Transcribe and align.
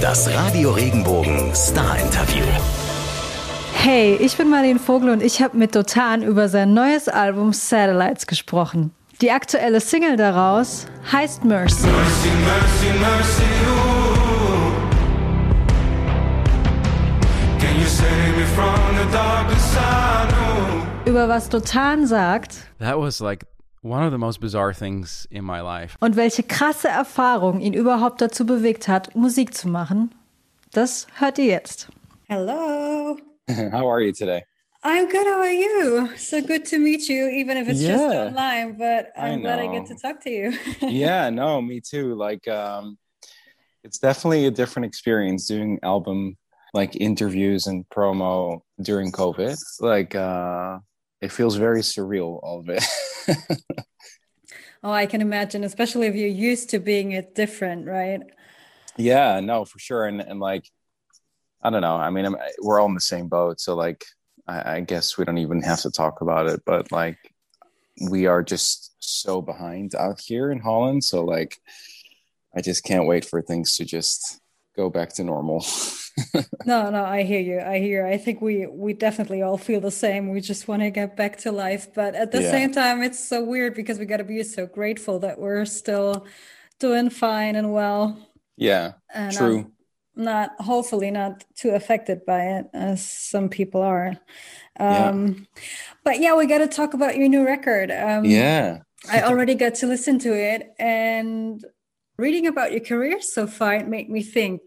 Das 0.00 0.28
Radio 0.34 0.72
Regenbogen 0.72 1.54
Star 1.54 1.98
Interview. 1.98 2.44
Hey, 3.72 4.16
ich 4.16 4.36
bin 4.36 4.50
Marlene 4.50 4.78
Vogel 4.78 5.10
und 5.10 5.22
ich 5.22 5.40
habe 5.40 5.56
mit 5.56 5.74
Dotan 5.74 6.22
über 6.22 6.48
sein 6.48 6.74
neues 6.74 7.08
Album 7.08 7.52
Satellites 7.52 8.26
gesprochen. 8.26 8.92
Die 9.20 9.30
aktuelle 9.30 9.80
Single 9.80 10.16
daraus 10.16 10.86
heißt 11.10 11.44
Mercy. 11.44 11.86
Mercy, 11.86 12.28
mercy, 12.44 12.98
mercy, 12.98 13.42
ooh. 13.68 14.72
Can 17.58 17.80
you 17.80 17.86
save 17.86 18.36
me 18.36 18.44
from 18.54 18.96
the 18.96 19.10
darkest 19.12 19.72
side? 19.72 20.28
Ooh. 21.06 21.08
Über 21.10 21.28
was 21.28 21.48
Dotan 21.48 22.06
sagt 22.06 22.56
That 22.80 22.98
was 22.98 23.20
like 23.20 23.46
one 23.86 24.02
of 24.02 24.10
the 24.10 24.18
most 24.18 24.40
bizarre 24.40 24.74
things 24.74 25.26
in 25.30 25.44
my 25.44 25.60
life. 25.60 25.96
und 26.00 26.16
welche 26.16 26.42
krasse 26.42 26.88
Erfahrung 26.88 27.60
ihn 27.60 27.72
überhaupt 27.72 28.20
dazu 28.20 28.44
bewegt 28.44 28.88
hat, 28.88 29.14
Musik 29.14 29.54
zu 29.54 29.68
machen, 29.68 30.14
das 30.72 31.06
hört 31.18 31.38
ihr 31.38 31.46
jetzt. 31.46 31.88
Hello. 32.28 33.16
How 33.48 33.88
are 33.88 34.00
you 34.00 34.12
today? 34.12 34.42
I'm 34.82 35.08
good. 35.08 35.26
How 35.26 35.40
are 35.40 35.52
you? 35.52 36.08
So 36.16 36.40
good 36.40 36.64
to 36.66 36.78
meet 36.78 37.08
you, 37.08 37.28
even 37.28 37.56
if 37.56 37.68
it's 37.68 37.80
just 37.80 38.02
online. 38.02 38.76
But 38.76 39.12
I 39.16 39.30
I'm 39.30 39.40
glad 39.40 39.58
I 39.58 39.66
get 39.66 39.86
to 39.86 39.96
talk 39.96 40.20
to 40.22 40.30
you. 40.30 40.52
yeah, 40.80 41.30
no, 41.30 41.60
me 41.60 41.80
too. 41.80 42.14
Like, 42.14 42.46
um, 42.46 42.96
it's 43.82 43.98
definitely 43.98 44.46
a 44.46 44.50
different 44.50 44.86
experience 44.86 45.46
doing 45.46 45.80
album 45.82 46.36
like 46.72 46.94
interviews 46.96 47.66
and 47.66 47.88
promo 47.88 48.60
during 48.80 49.10
COVID. 49.10 49.56
Like, 49.80 50.14
uh, 50.14 50.78
it 51.20 51.32
feels 51.32 51.56
very 51.56 51.80
surreal, 51.80 52.40
all 52.42 52.60
of 52.60 52.68
it. 52.68 52.84
oh, 54.82 54.90
I 54.90 55.06
can 55.06 55.20
imagine, 55.20 55.64
especially 55.64 56.06
if 56.06 56.14
you're 56.14 56.28
used 56.28 56.70
to 56.70 56.78
being 56.78 57.12
it 57.12 57.34
different, 57.34 57.86
right? 57.86 58.20
yeah, 58.96 59.40
no, 59.40 59.64
for 59.64 59.78
sure. 59.78 60.06
And 60.06 60.20
and 60.20 60.40
like, 60.40 60.68
I 61.62 61.70
don't 61.70 61.82
know. 61.82 61.96
I 61.96 62.10
mean, 62.10 62.24
I'm, 62.24 62.36
we're 62.60 62.80
all 62.80 62.88
in 62.88 62.94
the 62.94 63.00
same 63.00 63.28
boat, 63.28 63.60
so 63.60 63.74
like, 63.74 64.04
I, 64.46 64.76
I 64.76 64.80
guess 64.80 65.18
we 65.18 65.24
don't 65.24 65.38
even 65.38 65.62
have 65.62 65.80
to 65.82 65.90
talk 65.90 66.20
about 66.20 66.48
it. 66.48 66.62
But 66.64 66.92
like, 66.92 67.18
we 68.10 68.26
are 68.26 68.42
just 68.42 68.94
so 68.98 69.40
behind 69.42 69.94
out 69.94 70.20
here 70.20 70.50
in 70.50 70.60
Holland. 70.60 71.04
So 71.04 71.24
like, 71.24 71.58
I 72.56 72.60
just 72.60 72.84
can't 72.84 73.06
wait 73.06 73.24
for 73.24 73.42
things 73.42 73.76
to 73.76 73.84
just 73.84 74.40
go 74.76 74.90
back 74.90 75.12
to 75.14 75.24
normal. 75.24 75.64
No, 76.64 76.88
no, 76.90 77.04
I 77.04 77.22
hear 77.24 77.40
you. 77.40 77.60
I 77.60 77.78
hear. 77.78 78.06
I 78.06 78.16
think 78.16 78.40
we 78.40 78.66
we 78.66 78.94
definitely 78.94 79.42
all 79.42 79.58
feel 79.58 79.80
the 79.80 79.90
same. 79.90 80.30
We 80.30 80.40
just 80.40 80.66
want 80.66 80.80
to 80.82 80.90
get 80.90 81.14
back 81.14 81.36
to 81.40 81.52
life, 81.52 81.92
but 81.94 82.14
at 82.14 82.32
the 82.32 82.40
Yeah. 82.42 82.50
same 82.50 82.72
time, 82.72 83.02
it's 83.02 83.22
so 83.22 83.44
weird 83.44 83.74
because 83.74 83.98
we 83.98 84.06
got 84.06 84.16
to 84.18 84.24
be 84.24 84.42
so 84.42 84.66
grateful 84.66 85.18
that 85.20 85.38
we're 85.38 85.66
still 85.66 86.26
doing 86.80 87.10
fine 87.10 87.54
and 87.56 87.72
well. 87.72 88.16
yeah, 88.56 88.92
And 89.14 89.32
true. 89.36 89.70
not 90.14 90.52
hopefully 90.58 91.10
not 91.10 91.44
too 91.54 91.70
affected 91.70 92.24
by 92.24 92.42
it 92.56 92.66
as 92.72 93.06
some 93.06 93.48
people 93.50 93.82
are 93.82 94.16
Yeah. 94.80 95.10
um 95.10 95.46
but 96.04 96.20
yeah 96.20 96.34
we 96.36 96.46
got 96.46 96.58
to 96.58 96.68
talk 96.68 96.94
about 96.94 97.16
your 97.18 97.28
new 97.28 97.44
record 97.44 97.90
um 97.90 98.24
yeah. 98.24 98.78
i 99.10 99.20
already 99.22 99.54
got 99.54 99.74
to 99.76 99.86
listen 99.86 100.18
to 100.20 100.32
it 100.34 100.72
and 100.78 101.62
reading 102.18 102.46
about 102.46 102.72
your 102.72 102.80
career 102.80 103.20
so 103.20 103.46
far 103.46 103.74
it 103.74 103.88
made 103.88 104.08
me 104.08 104.22
think 104.22 104.60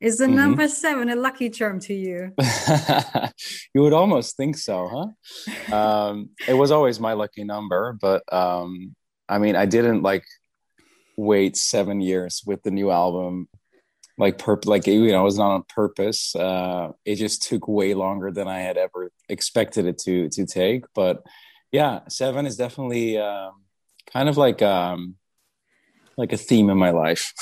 is 0.00 0.18
the 0.18 0.26
Mhm. 0.26 0.34
number 0.34 0.68
seven 0.68 1.08
a 1.10 1.16
lucky 1.16 1.50
charm 1.50 1.80
to 1.80 1.94
you 1.94 2.32
you 3.74 3.82
would 3.82 3.92
almost 3.92 4.36
think 4.36 4.56
so, 4.56 4.88
huh? 4.88 5.74
Um, 5.74 6.30
it 6.48 6.54
was 6.54 6.70
always 6.70 6.98
my 7.00 7.12
lucky 7.12 7.44
number, 7.44 7.96
but 8.00 8.22
um, 8.32 8.94
I 9.28 9.38
mean, 9.38 9.56
I 9.56 9.66
didn't 9.66 10.02
like 10.02 10.24
wait 11.16 11.56
seven 11.56 12.00
years 12.00 12.42
with 12.46 12.62
the 12.62 12.70
new 12.70 12.90
album. 12.90 13.48
Like 14.18 14.36
perp, 14.36 14.66
like 14.66 14.86
you 14.86 15.12
know, 15.12 15.20
it 15.22 15.24
was 15.24 15.38
not 15.38 15.52
on 15.54 15.62
purpose. 15.68 16.34
Uh, 16.36 16.92
it 17.04 17.16
just 17.16 17.42
took 17.42 17.68
way 17.68 17.94
longer 17.94 18.30
than 18.30 18.48
I 18.48 18.60
had 18.60 18.76
ever 18.76 19.10
expected 19.28 19.86
it 19.86 19.98
to 19.98 20.28
to 20.30 20.44
take. 20.46 20.84
But 20.94 21.22
yeah, 21.72 22.00
seven 22.08 22.44
is 22.46 22.56
definitely 22.56 23.16
um, 23.16 23.62
kind 24.12 24.28
of 24.28 24.36
like 24.36 24.60
um, 24.60 25.14
like 26.20 26.32
a 26.32 26.36
theme 26.36 26.70
in 26.70 26.78
my 26.78 26.90
life. 26.90 27.32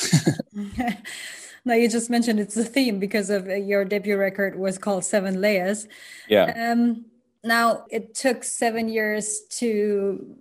now 1.64 1.74
you 1.74 1.88
just 1.88 2.08
mentioned 2.08 2.40
it's 2.40 2.56
a 2.56 2.64
theme 2.64 2.98
because 2.98 3.28
of 3.28 3.48
uh, 3.48 3.54
your 3.54 3.84
debut 3.84 4.16
record 4.16 4.58
was 4.58 4.78
called 4.78 5.04
seven 5.04 5.40
layers 5.40 5.86
yeah. 6.28 6.72
Um, 6.72 7.06
now 7.44 7.84
it 7.90 8.14
took 8.14 8.44
seven 8.44 8.88
years 8.88 9.40
to 9.58 10.36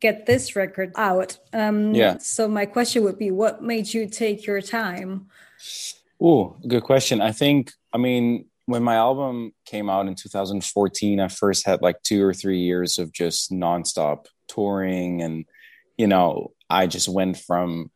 get 0.00 0.26
this 0.26 0.54
record 0.54 0.92
out. 0.96 1.38
Um, 1.52 1.94
Yeah. 1.94 2.18
So 2.18 2.48
my 2.48 2.66
question 2.66 3.02
would 3.04 3.18
be, 3.18 3.30
what 3.30 3.62
made 3.62 3.92
you 3.92 4.08
take 4.08 4.46
your 4.46 4.60
time? 4.60 5.26
Oh, 6.20 6.56
good 6.66 6.84
question. 6.84 7.20
I 7.20 7.32
think, 7.32 7.72
I 7.92 7.98
mean, 7.98 8.46
when 8.66 8.82
my 8.82 8.96
album 8.96 9.52
came 9.64 9.88
out 9.90 10.06
in 10.06 10.14
2014, 10.14 11.20
I 11.20 11.28
first 11.28 11.66
had 11.66 11.82
like 11.82 12.02
two 12.02 12.24
or 12.24 12.34
three 12.34 12.60
years 12.60 12.98
of 12.98 13.12
just 13.12 13.50
nonstop 13.50 14.26
touring. 14.46 15.22
And, 15.22 15.46
you 15.98 16.06
know, 16.06 16.52
I 16.70 16.86
just 16.86 17.08
went 17.08 17.36
from, 17.36 17.90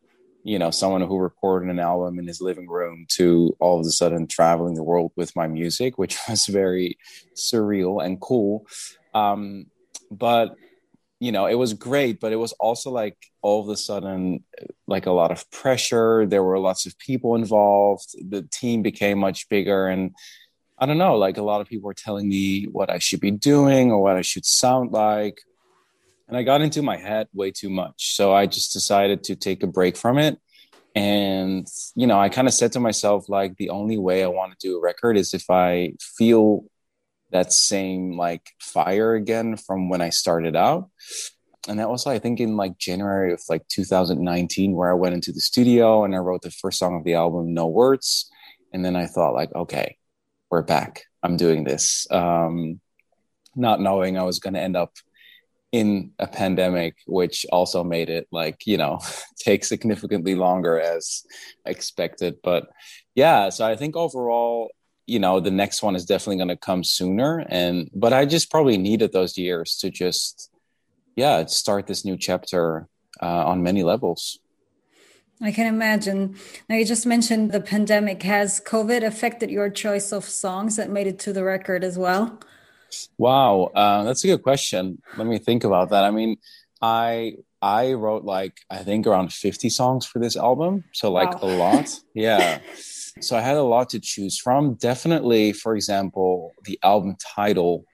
you 0.44 0.58
know, 0.58 0.70
someone 0.70 1.02
who 1.02 1.18
recorded 1.18 1.70
an 1.70 1.78
album 1.78 2.18
in 2.18 2.26
his 2.26 2.40
living 2.40 2.68
room 2.68 3.06
to 3.10 3.56
all 3.60 3.80
of 3.80 3.86
a 3.86 3.90
sudden 3.90 4.26
traveling 4.26 4.74
the 4.74 4.82
world 4.82 5.12
with 5.16 5.34
my 5.36 5.46
music, 5.46 5.96
which 5.96 6.18
was 6.28 6.46
very 6.46 6.98
surreal 7.34 8.04
and 8.04 8.20
cool. 8.20 8.66
Um, 9.14 9.66
but, 10.10 10.56
you 11.20 11.30
know, 11.30 11.46
it 11.46 11.54
was 11.54 11.74
great, 11.74 12.18
but 12.18 12.32
it 12.32 12.36
was 12.36 12.52
also 12.52 12.90
like 12.90 13.16
all 13.40 13.62
of 13.62 13.68
a 13.68 13.76
sudden 13.76 14.44
like 14.88 15.06
a 15.06 15.12
lot 15.12 15.30
of 15.30 15.48
pressure. 15.52 16.26
There 16.26 16.42
were 16.42 16.58
lots 16.58 16.84
of 16.86 16.98
people 16.98 17.36
involved. 17.36 18.16
The 18.28 18.42
team 18.42 18.82
became 18.82 19.19
much 19.19 19.48
bigger. 19.48 19.86
And 19.86 20.10
I 20.76 20.86
don't 20.86 20.98
know, 20.98 21.16
like 21.16 21.36
a 21.36 21.42
lot 21.42 21.60
of 21.60 21.69
people 21.69 21.86
were 21.86 21.94
telling 21.94 22.28
me 22.28 22.64
what 22.64 22.90
I 22.90 22.98
should 22.98 23.20
be 23.20 23.30
doing 23.30 23.92
or 23.92 24.02
what 24.02 24.16
I 24.16 24.22
should 24.22 24.44
sound 24.44 24.90
like. 24.90 25.40
And 26.32 26.38
I 26.38 26.44
got 26.44 26.62
into 26.62 26.81
my 26.81 26.97
head 26.97 27.28
way 27.34 27.50
too 27.50 27.69
much. 27.69 28.15
So 28.16 28.32
I 28.32 28.47
just 28.47 28.72
decided 28.72 29.22
to 29.25 29.37
take 29.37 29.62
a 29.62 29.66
break 29.66 29.98
from 29.98 30.16
it. 30.16 30.38
And, 30.94 31.66
you 31.94 32.06
know, 32.06 32.19
I 32.19 32.31
kind 32.31 32.48
of 32.48 32.54
said 32.54 32.72
to 32.72 32.81
myself, 32.81 33.28
like, 33.28 33.59
the 33.59 33.69
only 33.69 33.98
way 33.98 34.25
I 34.25 34.28
want 34.28 34.59
to 34.59 34.66
do 34.66 34.78
a 34.78 34.81
record 34.81 35.19
is 35.19 35.34
if 35.34 35.50
I 35.50 35.93
feel 36.16 36.65
that 37.32 37.53
same 37.53 38.16
like 38.16 38.48
fire 38.59 39.15
again 39.15 39.59
from 39.59 39.91
when 39.91 40.00
I 40.00 40.09
started 40.09 40.56
out 40.56 40.88
and 41.69 41.78
that 41.78 41.91
was 41.91 42.06
I 42.06 42.19
think 42.19 42.41
in 42.41 42.56
like 42.56 42.78
January 42.78 43.32
of 43.32 43.41
like 43.49 43.66
2019 43.69 44.72
where 44.72 44.91
I 44.91 44.94
went 44.94 45.14
into 45.14 45.32
the 45.32 45.41
studio 45.41 46.04
and 46.04 46.14
I 46.14 46.19
wrote 46.19 46.43
the 46.43 46.50
first 46.50 46.78
song 46.78 46.97
of 46.97 47.04
the 47.04 47.14
album 47.14 47.54
No 47.54 47.66
Words 47.66 48.31
and 48.72 48.84
then 48.84 48.97
I 48.97 49.06
thought 49.06 49.32
like 49.32 49.54
okay 49.54 49.97
we're 50.50 50.62
back 50.62 51.04
I'm 51.22 51.38
doing 51.38 51.64
this 51.64 52.06
um 52.10 52.81
not 53.56 53.81
knowing 53.81 54.19
I 54.19 54.25
was 54.25 54.38
going 54.38 54.54
to 54.54 54.60
end 54.60 54.76
up 54.76 54.93
in 55.72 56.12
a 56.19 56.27
pandemic 56.27 56.97
which 57.06 57.47
also 57.50 57.83
made 57.83 58.10
it 58.10 58.28
like 58.31 58.66
you 58.66 58.77
know 58.77 59.00
take 59.38 59.65
significantly 59.65 60.34
longer 60.34 60.78
as 60.78 61.25
expected 61.65 62.37
but 62.43 62.69
yeah 63.15 63.49
so 63.49 63.66
I 63.66 63.75
think 63.75 63.97
overall 63.97 64.71
you 65.06 65.19
know 65.19 65.41
the 65.41 65.50
next 65.50 65.82
one 65.82 65.97
is 65.97 66.05
definitely 66.05 66.37
going 66.37 66.49
to 66.49 66.56
come 66.56 66.84
sooner 66.84 67.44
and 67.49 67.91
but 67.94 68.12
I 68.12 68.27
just 68.27 68.50
probably 68.50 68.77
needed 68.77 69.12
those 69.12 69.38
years 69.38 69.77
to 69.78 69.91
just 69.91 70.50
yeah 71.16 71.47
start 71.47 71.87
this 71.87 72.05
new 72.05 72.19
chapter 72.19 72.87
uh, 73.21 73.47
on 73.47 73.62
many 73.62 73.82
levels 73.82 74.38
I 75.44 75.50
can 75.50 75.66
imagine. 75.66 76.37
Now 76.69 76.77
you 76.77 76.84
just 76.84 77.05
mentioned 77.05 77.50
the 77.50 77.61
pandemic. 77.61 78.22
Has 78.22 78.61
COVID 78.61 79.03
affected 79.05 79.50
your 79.50 79.71
choice 79.71 80.12
of 80.12 80.25
songs 80.25 80.77
that 80.77 80.88
made 80.88 81.09
it 81.09 81.19
to 81.21 81.32
the 81.32 81.43
record 81.43 81.82
as 81.82 81.99
well? 81.99 82.38
Wow 83.19 83.70
uh, 83.75 84.04
that's 84.04 84.25
a 84.25 84.26
good 84.28 84.42
question. 84.42 85.00
Let 85.16 85.26
me 85.26 85.38
think 85.38 85.64
about 85.64 85.91
that. 85.91 86.04
I 86.04 86.10
mean 86.10 86.36
i 86.84 87.34
i 87.62 87.92
wrote 87.92 88.25
like 88.25 88.58
i 88.69 88.78
think 88.78 89.06
around 89.06 89.32
50 89.32 89.69
songs 89.69 90.04
for 90.04 90.19
this 90.19 90.36
album 90.36 90.82
so 90.92 91.12
like 91.12 91.32
Wow. 91.41 91.48
a 91.48 91.50
lot. 91.56 92.00
Yeah. 92.14 92.58
So 93.20 93.37
i 93.37 93.40
had 93.40 93.56
a 93.56 93.62
lot 93.62 93.88
to 93.90 94.00
choose 94.00 94.37
from. 94.38 94.75
Definitely 94.75 95.52
for 95.52 95.76
example 95.76 96.52
the 96.64 96.78
album 96.82 97.17
title 97.37 97.84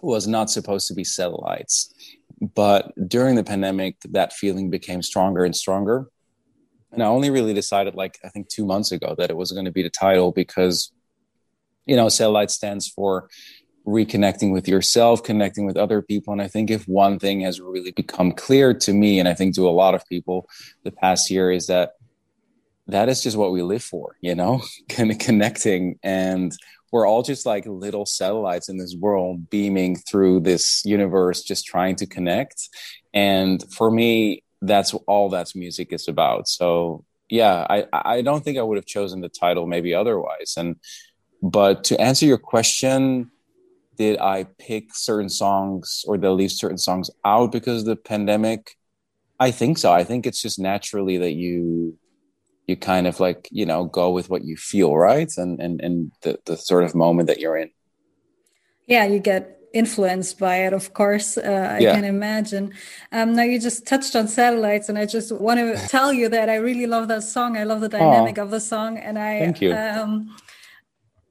was 0.00 0.26
not 0.28 0.50
supposed 0.50 0.86
to 0.88 0.94
be 0.94 1.04
satellites 1.04 1.92
but 2.54 2.92
during 3.08 3.34
the 3.34 3.42
pandemic 3.44 3.96
that 4.10 4.32
feeling 4.32 4.68
became 4.70 5.00
stronger 5.02 5.42
and 5.44 5.56
stronger. 5.56 6.06
And 6.92 7.02
i 7.02 7.06
only 7.06 7.30
really 7.30 7.54
decided 7.54 7.94
like 7.94 8.18
i 8.24 8.28
think 8.28 8.48
two 8.48 8.64
months 8.64 8.92
ago 8.92 9.14
that 9.18 9.30
it 9.30 9.36
was 9.36 9.50
going 9.52 9.64
to 9.64 9.72
be 9.72 9.82
the 9.82 9.90
title 9.90 10.30
because 10.32 10.92
you 11.86 11.96
know 11.96 12.08
satellite 12.08 12.50
stands 12.50 12.88
for 12.88 13.28
reconnecting 13.86 14.52
with 14.52 14.66
yourself 14.66 15.22
connecting 15.22 15.64
with 15.64 15.76
other 15.76 16.02
people. 16.02 16.32
And 16.32 16.42
i 16.42 16.48
think 16.48 16.70
if 16.70 16.86
one 16.88 17.18
thing 17.18 17.40
has 17.40 17.60
really 17.60 17.92
become 17.92 18.32
clear 18.32 18.74
to 18.74 18.92
me 18.92 19.18
and 19.20 19.28
i 19.28 19.34
think 19.34 19.54
to 19.54 19.68
a 19.68 19.70
lot 19.70 19.94
of 19.94 20.06
people 20.08 20.48
the 20.82 20.90
past 20.90 21.30
year 21.30 21.50
is 21.52 21.66
that 21.68 21.92
that 22.88 23.08
is 23.08 23.22
just 23.22 23.36
what 23.36 23.52
we 23.52 23.62
live 23.62 23.82
for 23.82 24.16
you 24.20 24.34
know 24.34 24.62
kind 24.88 25.10
of 25.10 25.18
connecting. 25.18 25.98
And 26.02 26.52
we're 26.92 27.06
all 27.06 27.22
just 27.22 27.44
like 27.44 27.66
little 27.66 28.06
satellites 28.06 28.68
in 28.68 28.78
this 28.78 28.94
world 28.98 29.50
beaming 29.50 29.96
through 29.96 30.40
this 30.40 30.82
universe 30.84 31.42
just 31.42 31.66
trying 31.66 31.96
to 31.96 32.06
connect. 32.06 32.68
And 33.12 33.62
for 33.72 33.90
me 33.90 34.42
that's 34.62 34.94
all 35.06 35.28
that's 35.28 35.54
music 35.54 35.92
is 35.92 36.08
about. 36.08 36.48
So 36.48 37.04
yeah, 37.28 37.66
I 37.68 37.86
I 37.92 38.22
don't 38.22 38.44
think 38.44 38.58
I 38.58 38.62
would 38.62 38.76
have 38.76 38.86
chosen 38.86 39.20
the 39.20 39.28
title 39.28 39.66
maybe 39.66 39.94
otherwise. 39.94 40.54
And 40.56 40.76
but 41.42 41.84
to 41.84 42.00
answer 42.00 42.24
your 42.26 42.38
question, 42.38 43.30
did 43.96 44.18
I 44.18 44.44
pick 44.58 44.94
certain 44.94 45.28
songs 45.28 46.04
or 46.06 46.16
did 46.16 46.26
I 46.26 46.30
leave 46.30 46.52
certain 46.52 46.78
songs 46.78 47.10
out 47.24 47.52
because 47.52 47.80
of 47.80 47.86
the 47.86 47.96
pandemic? 47.96 48.76
I 49.38 49.50
think 49.50 49.78
so. 49.78 49.92
I 49.92 50.04
think 50.04 50.26
it's 50.26 50.40
just 50.40 50.58
naturally 50.58 51.18
that 51.18 51.32
you 51.32 51.98
you 52.66 52.76
kind 52.76 53.06
of 53.06 53.20
like 53.20 53.48
you 53.50 53.64
know 53.64 53.84
go 53.84 54.10
with 54.10 54.28
what 54.28 54.44
you 54.44 54.56
feel 54.56 54.96
right 54.96 55.32
and 55.36 55.60
and 55.60 55.80
and 55.80 56.12
the, 56.22 56.38
the 56.46 56.56
sort 56.56 56.84
of 56.84 56.94
moment 56.94 57.28
that 57.28 57.38
you're 57.38 57.56
in 57.56 57.70
yeah 58.86 59.04
you 59.04 59.18
get 59.18 59.52
influenced 59.72 60.38
by 60.38 60.56
it 60.56 60.72
of 60.72 60.92
course 60.94 61.36
uh, 61.36 61.76
i 61.76 61.78
yeah. 61.78 61.94
can 61.94 62.04
imagine 62.04 62.72
um, 63.12 63.34
now 63.34 63.42
you 63.42 63.60
just 63.60 63.86
touched 63.86 64.16
on 64.16 64.26
satellites 64.26 64.88
and 64.88 64.98
i 64.98 65.04
just 65.04 65.30
want 65.32 65.58
to 65.60 65.88
tell 65.88 66.12
you 66.12 66.28
that 66.28 66.48
i 66.48 66.56
really 66.56 66.86
love 66.86 67.08
that 67.08 67.22
song 67.22 67.56
i 67.56 67.64
love 67.64 67.80
the 67.80 67.88
dynamic 67.88 68.36
Aww. 68.36 68.42
of 68.42 68.50
the 68.50 68.60
song 68.60 68.96
and 68.98 69.18
i 69.18 69.38
thank 69.38 69.60
you 69.60 69.74
um, 69.74 70.34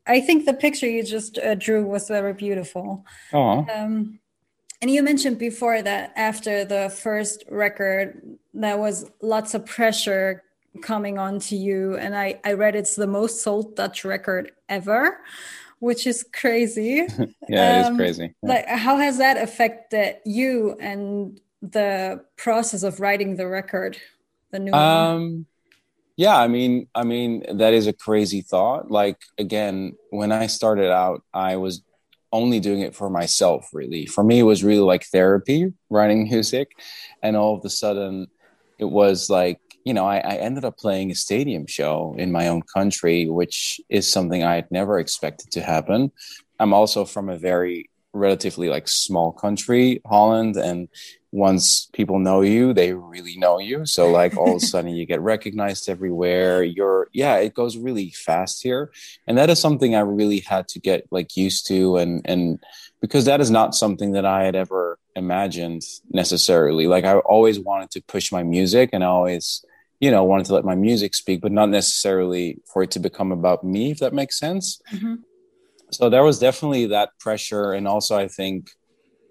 i 0.08 0.20
think 0.20 0.46
the 0.46 0.54
picture 0.54 0.88
you 0.88 1.04
just 1.04 1.38
uh, 1.40 1.56
drew 1.56 1.86
was 1.86 2.08
very 2.08 2.34
beautiful 2.34 3.06
um, 3.34 4.20
and 4.82 4.92
you 4.92 5.02
mentioned 5.02 5.38
before 5.40 5.82
that 5.82 6.14
after 6.16 6.66
the 6.66 6.90
first 6.90 7.44
record 7.50 8.22
there 8.54 8.78
was 8.78 9.10
lots 9.22 9.54
of 9.54 9.66
pressure 9.66 10.44
coming 10.82 11.18
on 11.18 11.40
to 11.40 11.56
you 11.56 11.96
and 11.98 12.16
I, 12.16 12.40
I 12.44 12.54
read 12.54 12.76
it's 12.76 12.96
the 12.96 13.08
most 13.08 13.42
sold 13.42 13.76
dutch 13.76 14.04
record 14.04 14.52
ever 14.68 15.22
which 15.80 16.08
is 16.08 16.26
crazy 16.34 17.08
yeah 17.50 17.86
um, 17.86 17.86
it 17.86 17.92
is 17.92 17.98
crazy 17.98 18.36
yeah. 18.44 18.50
like 18.50 18.68
how 18.68 18.98
has 18.98 19.18
that 19.18 19.38
affected 19.38 20.18
you 20.26 20.76
and 20.80 21.40
the 21.62 22.24
process 22.38 22.84
of 22.84 23.00
writing 23.00 23.38
the 23.38 23.48
record 23.48 23.98
the 24.52 24.60
new 24.60 24.74
um 24.74 25.22
one? 25.22 25.46
Yeah 26.18 26.38
i 26.38 26.48
mean 26.48 26.88
i 26.96 27.04
mean 27.04 27.44
that 27.58 27.74
is 27.74 27.88
a 27.88 27.94
crazy 27.94 28.42
thought. 28.42 28.90
Like 28.92 29.18
again 29.38 29.94
when 30.10 30.32
i 30.32 30.48
started 30.48 30.92
out 30.92 31.24
i 31.34 31.56
was 31.58 31.84
only 32.36 32.60
doing 32.60 32.82
it 32.82 32.94
for 32.94 33.10
myself 33.10 33.70
really. 33.72 34.06
For 34.06 34.24
me 34.24 34.40
it 34.40 34.44
was 34.44 34.64
really 34.64 34.82
like 34.82 35.06
therapy 35.06 35.74
writing 35.90 36.24
music. 36.30 36.72
And 37.24 37.38
all 37.38 37.56
of 37.56 37.64
a 37.64 37.70
sudden 37.70 38.28
it 38.78 38.86
was 38.86 39.30
like 39.30 39.60
you 39.86 39.94
know, 39.94 40.06
I, 40.08 40.18
I, 40.18 40.36
ended 40.38 40.66
up 40.66 40.80
playing 40.80 41.12
a 41.12 41.16
stadium 41.16 41.68
show 41.68 42.16
in 42.18 42.32
my 42.32 42.48
own 42.48 42.64
country, 42.64 43.30
which 43.30 43.80
is 43.88 44.12
something 44.12 44.44
I 44.44 44.56
had 44.56 44.72
never 44.72 44.98
expected 44.98 45.52
to 45.52 45.62
happen. 45.62 46.12
I'm 46.60 46.74
also 46.74 47.06
from 47.06 47.30
a 47.30 47.38
very 47.38 47.92
relatively 48.12 48.68
like 48.68 48.88
small 48.88 49.32
country, 49.32 50.02
Holland, 50.04 50.56
and 50.56 50.88
once 51.36 51.90
people 51.94 52.18
know 52.18 52.42
you, 52.42 52.74
they 52.74 52.94
really 52.94 53.36
know 53.38 53.60
you. 53.60 53.86
So 53.86 54.10
like 54.10 54.38
all 54.38 54.56
of 54.56 54.64
a 54.64 54.66
sudden 54.66 54.96
you 54.96 55.06
get 55.06 55.22
recognized 55.22 55.90
everywhere. 55.90 56.64
You're 56.64 57.10
yeah, 57.14 57.36
it 57.38 57.54
goes 57.54 57.78
really 57.78 58.12
fast 58.12 58.64
here. 58.64 58.92
And 59.28 59.38
that 59.38 59.50
is 59.50 59.60
something 59.60 59.96
I 59.96 60.00
really 60.00 60.40
had 60.40 60.68
to 60.70 60.80
get 60.80 61.06
like 61.12 61.36
used 61.36 61.68
to 61.68 61.98
and 61.98 62.22
and 62.26 62.60
because 63.02 63.26
that 63.26 63.42
is 63.42 63.52
not 63.52 63.76
something 63.76 64.14
that 64.14 64.26
I 64.26 64.44
had 64.44 64.56
ever 64.56 64.98
imagined 65.16 65.84
necessarily. 66.10 66.88
Like 66.88 67.06
I 67.06 67.18
always 67.18 67.60
wanted 67.60 67.92
to 67.92 68.02
push 68.02 68.32
my 68.32 68.44
music 68.44 68.90
and 68.94 69.04
I 69.04 69.08
always 69.08 69.64
you 70.00 70.12
know 70.12 70.24
wanted 70.24 70.46
to 70.46 70.54
let 70.54 70.66
my 70.66 70.76
music 70.76 71.14
speak 71.16 71.42
but 71.42 71.52
not 71.52 71.70
necessarily 71.70 72.60
for 72.66 72.84
it 72.84 72.92
to 72.92 73.00
become 73.00 73.32
about 73.32 73.64
me 73.64 73.92
if 73.92 74.00
that 74.00 74.14
makes 74.14 74.38
sense 74.38 74.82
mm-hmm. 74.92 75.16
so 75.90 76.10
there 76.10 76.24
was 76.24 76.38
definitely 76.38 76.86
that 76.86 77.18
pressure 77.18 77.72
and 77.72 77.88
also 77.88 78.18
i 78.18 78.28
think 78.28 78.72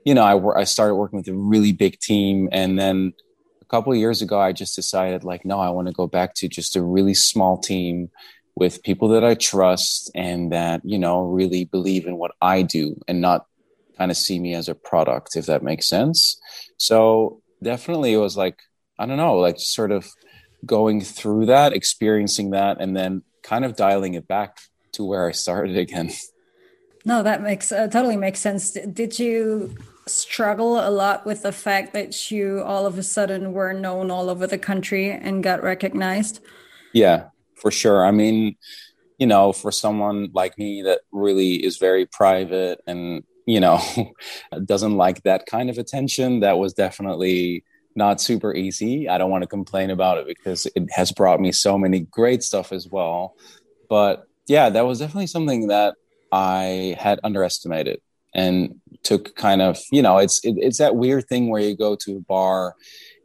you 0.05 0.15
know 0.15 0.23
I, 0.23 0.61
I 0.61 0.65
started 0.65 0.95
working 0.95 1.19
with 1.19 1.29
a 1.29 1.35
really 1.35 1.73
big 1.73 1.99
team 1.99 2.49
and 2.53 2.79
then 2.79 3.13
a 3.61 3.65
couple 3.67 3.93
of 3.93 3.99
years 3.99 4.23
ago 4.23 4.41
i 4.41 4.53
just 4.53 4.77
decided 4.77 5.25
like 5.25 5.45
no 5.45 5.59
i 5.59 5.71
want 5.71 5.89
to 5.89 5.95
go 5.95 6.07
back 6.07 6.35
to 6.37 6.49
just 6.49 6.77
a 6.77 6.83
really 6.83 7.15
small 7.15 7.59
team 7.59 8.11
with 8.55 8.83
people 8.83 9.09
that 9.09 9.25
i 9.25 9.35
trust 9.35 10.11
and 10.15 10.53
that 10.53 10.81
you 10.85 10.99
know 10.99 11.23
really 11.23 11.65
believe 11.65 12.07
in 12.07 12.17
what 12.17 12.33
i 12.41 12.63
do 12.63 13.01
and 13.09 13.21
not 13.21 13.47
kind 13.99 14.11
of 14.11 14.17
see 14.17 14.39
me 14.39 14.55
as 14.55 14.69
a 14.69 14.75
product 14.75 15.37
if 15.37 15.47
that 15.47 15.63
makes 15.63 15.87
sense 15.87 16.41
so 16.77 17.41
definitely 17.63 18.13
it 18.13 18.19
was 18.19 18.37
like 18.37 18.59
i 18.99 19.07
don't 19.07 19.17
know 19.17 19.37
like 19.37 19.59
sort 19.59 19.93
of 19.93 20.07
going 20.67 21.01
through 21.01 21.47
that, 21.47 21.73
experiencing 21.73 22.51
that, 22.51 22.81
and 22.81 22.97
then 22.97 23.23
kind 23.43 23.65
of 23.65 23.77
dialing 23.77 24.15
it 24.15 24.27
back 24.27 24.59
to 24.93 25.05
where 25.05 25.29
I 25.29 25.33
started 25.33 25.77
again. 25.85 26.11
No, 27.05 27.23
that 27.23 27.43
makes 27.43 27.71
uh, 27.71 27.89
totally 27.89 28.17
makes 28.17 28.41
sense. 28.41 28.73
Did 28.73 29.19
you 29.19 29.77
struggle 30.07 30.79
a 30.79 30.91
lot 30.91 31.25
with 31.25 31.43
the 31.43 31.53
fact 31.53 31.93
that 31.95 32.31
you 32.31 32.63
all 32.63 32.87
of 32.87 32.99
a 32.99 33.03
sudden 33.03 33.53
were 33.53 33.73
known 33.73 34.11
all 34.11 34.29
over 34.29 34.47
the 34.47 34.59
country 34.59 35.11
and 35.11 35.43
got 35.43 35.63
recognized? 35.63 36.41
Yeah, 36.93 37.29
for 37.55 37.71
sure. 37.71 38.05
I 38.05 38.11
mean, 38.11 38.57
you 39.19 39.27
know, 39.27 39.53
for 39.53 39.73
someone 39.73 40.31
like 40.35 40.59
me 40.59 40.83
that 40.83 41.01
really 41.13 41.55
is 41.65 41.79
very 41.79 42.07
private 42.07 42.81
and, 42.87 43.25
you 43.47 43.61
know, 43.61 43.81
doesn't 44.65 44.97
like 44.97 45.23
that 45.23 45.47
kind 45.47 45.71
of 45.71 45.79
attention, 45.79 46.41
that 46.41 46.59
was 46.59 46.75
definitely 46.75 47.65
not 47.97 48.21
super 48.21 48.55
easy. 48.55 49.09
I 49.09 49.19
don't 49.19 49.31
want 49.31 49.43
to 49.43 49.49
complain 49.49 49.91
about 49.91 50.19
it 50.19 50.27
because 50.27 50.67
it 50.75 50.91
has 50.93 51.13
brought 51.13 51.41
me 51.41 51.53
so 51.53 51.79
many 51.79 52.01
great 52.01 52.43
stuff 52.43 52.73
as 52.73 52.89
well. 52.89 53.37
But 53.89 54.25
yeah, 54.47 54.69
that 54.71 54.87
was 54.87 54.99
definitely 54.99 55.29
something 55.29 55.69
that 55.69 55.95
I 56.33 56.97
had 56.99 57.21
underestimated 57.23 58.01
and 58.35 58.81
took 59.05 59.37
kind 59.37 59.63
of, 59.63 59.79
you 59.93 60.03
know, 60.03 60.19
it's 60.19 60.45
it, 60.45 60.57
it's 60.59 60.79
that 60.79 60.97
weird 60.97 61.29
thing 61.29 61.49
where 61.49 61.61
you 61.61 61.77
go 61.77 61.95
to 61.97 62.17
a 62.17 62.21
bar 62.21 62.75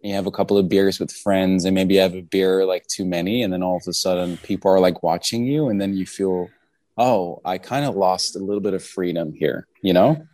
and 0.03 0.09
you 0.09 0.15
have 0.15 0.27
a 0.27 0.31
couple 0.31 0.57
of 0.57 0.69
beers 0.69 0.99
with 0.99 1.11
friends 1.11 1.65
and 1.65 1.73
maybe 1.73 1.95
you 1.95 1.99
have 2.01 2.15
a 2.15 2.21
beer 2.21 2.65
like 2.65 2.85
too 2.87 3.05
many 3.05 3.41
and 3.43 3.51
then 3.51 3.63
all 3.63 3.77
of 3.77 3.83
a 3.87 3.93
sudden 3.93 4.37
people 4.37 4.71
are 4.71 4.79
like 4.79 5.01
watching 5.03 5.45
you 5.45 5.69
and 5.69 5.81
then 5.81 5.93
you 5.93 6.05
feel, 6.05 6.49
"Oh, 6.97 7.41
I 7.43 7.57
kind 7.57 7.85
of 7.85 7.95
lost 7.95 8.35
a 8.35 8.39
little 8.39 8.61
bit 8.61 8.73
of 8.73 8.83
freedom 8.83 9.33
here," 9.33 9.67
you 9.81 9.93
know? 9.93 10.27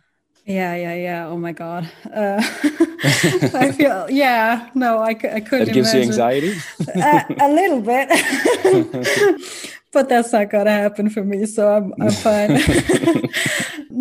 Yeah, 0.46 0.76
yeah, 0.76 0.94
yeah. 0.94 1.26
Oh 1.26 1.36
my 1.36 1.50
god. 1.50 1.90
Uh, 2.04 2.40
I 3.52 3.72
feel 3.76 4.08
yeah. 4.08 4.70
No, 4.74 4.98
I, 4.98 5.08
I 5.08 5.14
couldn't. 5.14 5.66
That 5.66 5.74
gives 5.74 5.92
imagine. 5.92 6.02
you 6.02 6.06
anxiety. 6.06 6.54
uh, 6.94 7.22
a 7.40 7.50
little 7.52 7.80
bit, 7.80 8.08
but 9.92 10.08
that's 10.08 10.32
not 10.32 10.48
gonna 10.50 10.70
happen 10.70 11.10
for 11.10 11.24
me. 11.24 11.46
So 11.46 11.68
I'm 11.68 11.94
I'm 12.00 12.12
fine. 12.12 12.60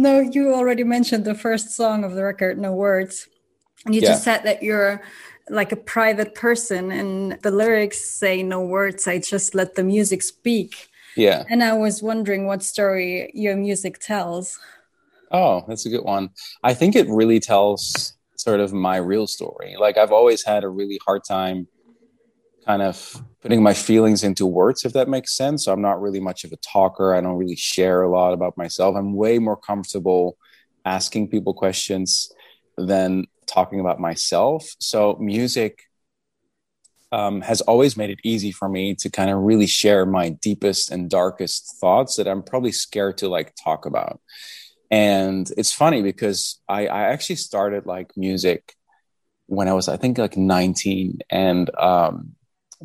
No, 0.05 0.19
you 0.19 0.53
already 0.53 0.83
mentioned 0.83 1.25
the 1.25 1.35
first 1.35 1.71
song 1.71 2.03
of 2.03 2.13
the 2.13 2.23
record, 2.23 2.57
"No 2.59 2.73
Words," 2.73 3.27
and 3.85 3.95
you 3.95 4.01
yeah. 4.01 4.09
just 4.09 4.23
said 4.23 4.43
that 4.43 4.61
you're 4.61 5.01
like 5.49 5.71
a 5.71 5.75
private 5.95 6.35
person, 6.35 6.91
and 6.91 7.39
the 7.41 7.51
lyrics 7.51 7.99
say 8.21 8.43
no 8.43 8.61
words. 8.61 9.07
I 9.07 9.19
just 9.19 9.55
let 9.55 9.75
the 9.75 9.83
music 9.83 10.21
speak. 10.21 10.89
Yeah. 11.15 11.43
And 11.49 11.63
I 11.63 11.73
was 11.73 12.03
wondering 12.03 12.45
what 12.45 12.61
story 12.63 13.31
your 13.33 13.55
music 13.55 13.99
tells. 13.99 14.59
Oh, 15.31 15.63
that's 15.67 15.85
a 15.85 15.89
good 15.89 16.03
one. 16.03 16.29
I 16.63 16.73
think 16.73 16.95
it 16.95 17.07
really 17.09 17.39
tells 17.39 18.13
sort 18.37 18.59
of 18.59 18.73
my 18.73 18.97
real 18.97 19.27
story. 19.27 19.75
Like 19.79 19.97
I've 19.97 20.11
always 20.11 20.43
had 20.43 20.63
a 20.63 20.69
really 20.69 20.99
hard 21.05 21.23
time 21.23 21.67
kind 22.65 22.81
of 22.81 23.23
putting 23.41 23.61
my 23.61 23.73
feelings 23.73 24.23
into 24.23 24.45
words, 24.45 24.85
if 24.85 24.93
that 24.93 25.07
makes 25.07 25.35
sense. 25.35 25.65
So 25.65 25.73
I'm 25.73 25.81
not 25.81 26.01
really 26.01 26.19
much 26.19 26.43
of 26.43 26.51
a 26.51 26.57
talker. 26.57 27.13
I 27.13 27.21
don't 27.21 27.37
really 27.37 27.55
share 27.55 28.01
a 28.01 28.09
lot 28.09 28.33
about 28.33 28.57
myself. 28.57 28.95
I'm 28.95 29.13
way 29.13 29.39
more 29.39 29.57
comfortable 29.57 30.37
asking 30.83 31.29
people 31.29 31.53
questions 31.53 32.31
than 32.77 33.25
talking 33.45 33.79
about 33.79 33.99
myself. 33.99 34.67
So 34.79 35.15
music 35.19 35.83
um, 37.11 37.41
has 37.41 37.61
always 37.61 37.95
made 37.95 38.09
it 38.09 38.19
easy 38.23 38.51
for 38.51 38.67
me 38.67 38.95
to 38.95 39.09
kind 39.09 39.29
of 39.29 39.37
really 39.39 39.67
share 39.67 40.05
my 40.05 40.29
deepest 40.29 40.91
and 40.91 41.09
darkest 41.09 41.77
thoughts 41.79 42.15
that 42.17 42.27
I'm 42.27 42.43
probably 42.43 42.71
scared 42.71 43.19
to 43.19 43.29
like 43.29 43.53
talk 43.63 43.85
about 43.85 44.19
and 44.91 45.49
it's 45.57 45.73
funny 45.73 46.01
because 46.01 46.59
I, 46.69 46.87
I 46.87 47.03
actually 47.09 47.37
started 47.37 47.85
like 47.85 48.11
music 48.15 48.75
when 49.47 49.67
I 49.67 49.73
was 49.73 49.87
I 49.87 49.97
think 49.97 50.17
like 50.17 50.37
19 50.37 51.19
and 51.29 51.69
um, 51.77 52.34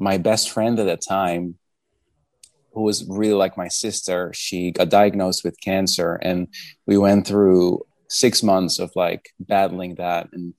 my 0.01 0.19
best 0.19 0.51
friend 0.51 0.79
at 0.79 0.87
that 0.87 1.03
time 1.07 1.57
who 2.73 2.83
was 2.83 3.05
really 3.09 3.35
like 3.35 3.57
my 3.57 3.69
sister 3.69 4.33
she 4.35 4.71
got 4.71 4.89
diagnosed 4.89 5.45
with 5.45 5.61
cancer 5.61 6.15
and 6.23 6.49
we 6.87 6.97
went 6.97 7.27
through 7.27 7.85
6 8.09 8.43
months 8.43 8.79
of 8.79 8.91
like 8.97 9.31
battling 9.39 9.95
that 9.97 10.29
and 10.33 10.55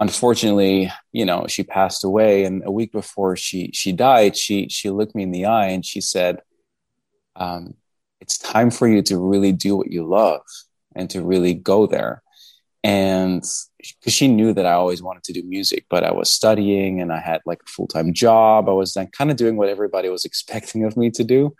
unfortunately 0.00 0.90
you 1.12 1.24
know 1.24 1.46
she 1.48 1.62
passed 1.62 2.04
away 2.04 2.44
and 2.44 2.62
a 2.64 2.70
week 2.70 2.90
before 2.90 3.36
she 3.36 3.70
she 3.72 3.92
died 3.92 4.36
she 4.36 4.68
she 4.68 4.90
looked 4.90 5.14
me 5.14 5.22
in 5.22 5.30
the 5.30 5.46
eye 5.46 5.68
and 5.68 5.86
she 5.86 6.00
said 6.00 6.40
um, 7.36 7.74
it's 8.20 8.38
time 8.38 8.70
for 8.70 8.88
you 8.88 9.02
to 9.02 9.18
really 9.18 9.52
do 9.52 9.76
what 9.76 9.90
you 9.90 10.06
love 10.06 10.42
and 10.94 11.10
to 11.10 11.22
really 11.22 11.54
go 11.54 11.86
there. 11.86 12.22
And 12.82 13.44
because 13.98 14.12
she 14.12 14.28
knew 14.28 14.52
that 14.52 14.66
I 14.66 14.72
always 14.72 15.02
wanted 15.02 15.24
to 15.24 15.32
do 15.32 15.42
music, 15.42 15.86
but 15.88 16.04
I 16.04 16.12
was 16.12 16.30
studying 16.30 17.00
and 17.00 17.12
I 17.12 17.20
had 17.20 17.40
like 17.46 17.62
a 17.66 17.70
full 17.70 17.86
time 17.86 18.12
job. 18.12 18.68
I 18.68 18.72
was 18.72 18.94
then 18.94 19.08
kind 19.08 19.30
of 19.30 19.36
doing 19.36 19.56
what 19.56 19.68
everybody 19.68 20.08
was 20.08 20.24
expecting 20.30 20.84
of 20.84 20.96
me 20.96 21.10
to 21.10 21.24
do. 21.24 21.54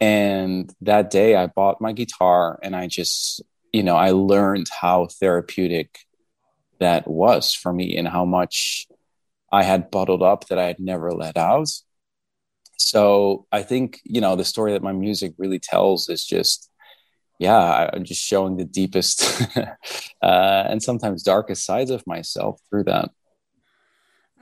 And 0.00 0.72
that 0.82 1.10
day 1.10 1.36
I 1.36 1.46
bought 1.46 1.80
my 1.80 1.92
guitar 1.92 2.58
and 2.62 2.76
I 2.76 2.86
just, 2.86 3.42
you 3.72 3.82
know, 3.82 3.96
I 3.96 4.10
learned 4.10 4.66
how 4.80 5.06
therapeutic 5.06 6.00
that 6.80 7.08
was 7.08 7.54
for 7.54 7.72
me 7.72 7.96
and 7.96 8.06
how 8.06 8.26
much 8.26 8.86
I 9.50 9.62
had 9.62 9.90
bottled 9.90 10.22
up 10.22 10.48
that 10.48 10.58
I 10.58 10.66
had 10.66 10.78
never 10.78 11.12
let 11.12 11.38
out 11.38 11.68
so 12.76 13.46
I 13.50 13.62
think 13.62 14.00
you 14.04 14.20
know 14.20 14.36
the 14.36 14.44
story 14.44 14.72
that 14.72 14.82
my 14.82 14.92
music 14.92 15.34
really 15.38 15.58
tells 15.58 16.08
is 16.08 16.24
just 16.24 16.70
yeah, 17.38 17.90
I'm 17.92 18.04
just 18.04 18.22
showing 18.22 18.56
the 18.56 18.64
deepest 18.64 19.42
uh, 19.56 19.66
and 20.22 20.82
sometimes 20.82 21.22
darkest 21.22 21.64
sides 21.64 21.90
of 21.90 22.06
myself 22.06 22.60
through 22.70 22.84
that. 22.84 23.10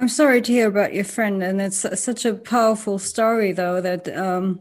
I'm 0.00 0.08
sorry 0.08 0.42
to 0.42 0.52
hear 0.52 0.68
about 0.68 0.94
your 0.94 1.04
friend, 1.04 1.42
and 1.42 1.60
it's 1.60 1.86
such 2.00 2.24
a 2.24 2.34
powerful 2.34 2.98
story, 2.98 3.52
though, 3.52 3.80
that 3.80 4.08
um, 4.16 4.60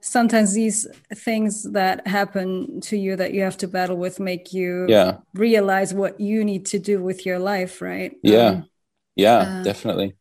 sometimes 0.00 0.52
these 0.54 0.86
things 1.14 1.64
that 1.72 2.06
happen 2.06 2.80
to 2.82 2.96
you 2.96 3.16
that 3.16 3.34
you 3.34 3.42
have 3.42 3.56
to 3.58 3.68
battle 3.68 3.96
with 3.96 4.18
make 4.18 4.52
you 4.52 4.86
yeah. 4.88 5.18
realize 5.34 5.94
what 5.94 6.20
you 6.20 6.44
need 6.44 6.66
to 6.66 6.78
do 6.78 7.02
with 7.02 7.24
your 7.24 7.38
life, 7.38 7.80
right? 7.80 8.16
Yeah, 8.22 8.48
um, 8.48 8.68
yeah, 9.14 9.36
uh, 9.38 9.62
definitely. 9.62 10.16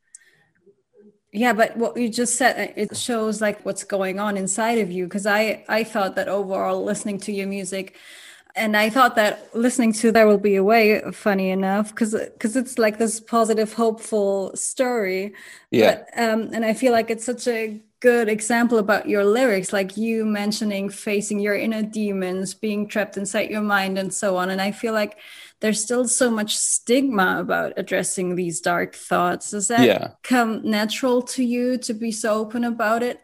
Yeah, 1.34 1.54
but 1.54 1.76
what 1.78 1.98
you 1.98 2.10
just 2.10 2.36
said, 2.36 2.70
uh, 2.70 2.74
it 2.76 2.96
shows 2.96 3.42
like 3.42 3.66
what's 3.66 3.84
going 3.84 4.20
on 4.20 4.38
inside 4.38 4.80
of 4.80 4.90
you. 4.92 5.06
Because 5.06 5.26
I, 5.26 5.66
I 5.68 5.84
thought 5.84 6.16
that 6.16 6.28
overall, 6.30 6.84
listening 6.84 7.20
to 7.22 7.32
your 7.34 7.48
music, 7.48 7.96
and 8.58 8.76
I 8.76 8.90
thought 8.90 9.16
that 9.16 9.56
listening 9.56 9.94
to 9.94 10.12
"There 10.12 10.28
Will 10.28 10.38
Be 10.38 10.56
a 10.56 10.64
Way," 10.64 11.02
funny 11.12 11.50
enough, 11.50 11.90
because 11.90 12.14
because 12.14 12.56
it's 12.56 12.78
like 12.78 12.98
this 12.98 13.20
positive, 13.20 13.74
hopeful 13.74 14.56
story. 14.56 15.34
Yeah. 15.72 16.04
But, 16.16 16.22
um, 16.22 16.50
and 16.54 16.66
I 16.66 16.74
feel 16.74 16.92
like 16.92 17.10
it's 17.10 17.26
such 17.26 17.48
a 17.48 17.82
good 18.00 18.30
example 18.30 18.78
about 18.78 19.10
your 19.10 19.24
lyrics, 19.24 19.74
like 19.74 19.98
you 19.98 20.26
mentioning 20.26 20.90
facing 20.90 21.40
your 21.40 21.56
inner 21.56 21.84
demons, 21.84 22.54
being 22.54 22.88
trapped 22.88 23.18
inside 23.18 23.50
your 23.50 23.62
mind, 23.62 23.98
and 23.98 24.14
so 24.14 24.38
on. 24.38 24.50
And 24.50 24.62
I 24.62 24.72
feel 24.72 24.94
like 24.94 25.18
there's 25.60 25.82
still 25.82 26.08
so 26.08 26.30
much 26.30 26.56
stigma 26.56 27.38
about 27.40 27.74
addressing 27.78 28.36
these 28.36 28.62
dark 28.62 28.96
thoughts. 28.96 29.52
Does 29.52 29.68
that 29.70 29.82
yeah. 29.82 30.10
come 30.24 30.62
natural 30.64 31.22
to 31.24 31.44
you 31.44 31.78
to 31.80 31.94
be 31.94 32.12
so 32.12 32.34
open 32.34 32.64
about 32.64 33.04
it? 33.04 33.22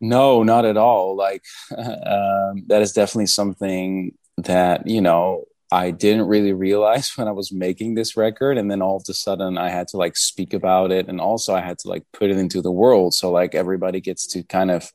No, 0.00 0.42
not 0.42 0.64
at 0.64 0.76
all. 0.76 1.16
Like 1.16 1.44
um, 1.76 2.64
that 2.66 2.82
is 2.82 2.92
definitely 2.92 3.26
something 3.26 4.12
that 4.38 4.86
you 4.86 5.00
know 5.00 5.44
I 5.74 5.90
didn't 5.90 6.28
really 6.28 6.52
realize 6.52 7.16
when 7.16 7.26
I 7.26 7.32
was 7.32 7.50
making 7.52 7.94
this 7.94 8.16
record. 8.16 8.58
And 8.58 8.70
then 8.70 8.80
all 8.80 8.96
of 8.96 9.04
a 9.08 9.14
sudden 9.14 9.58
I 9.58 9.70
had 9.70 9.88
to 9.88 9.96
like 9.96 10.16
speak 10.16 10.54
about 10.54 10.92
it. 10.92 11.08
And 11.08 11.20
also 11.20 11.52
I 11.52 11.60
had 11.60 11.78
to 11.80 11.88
like 11.88 12.04
put 12.12 12.30
it 12.30 12.36
into 12.36 12.62
the 12.62 12.70
world. 12.70 13.12
So 13.12 13.32
like 13.32 13.56
everybody 13.56 14.00
gets 14.00 14.26
to 14.28 14.44
kind 14.44 14.70
of, 14.70 14.92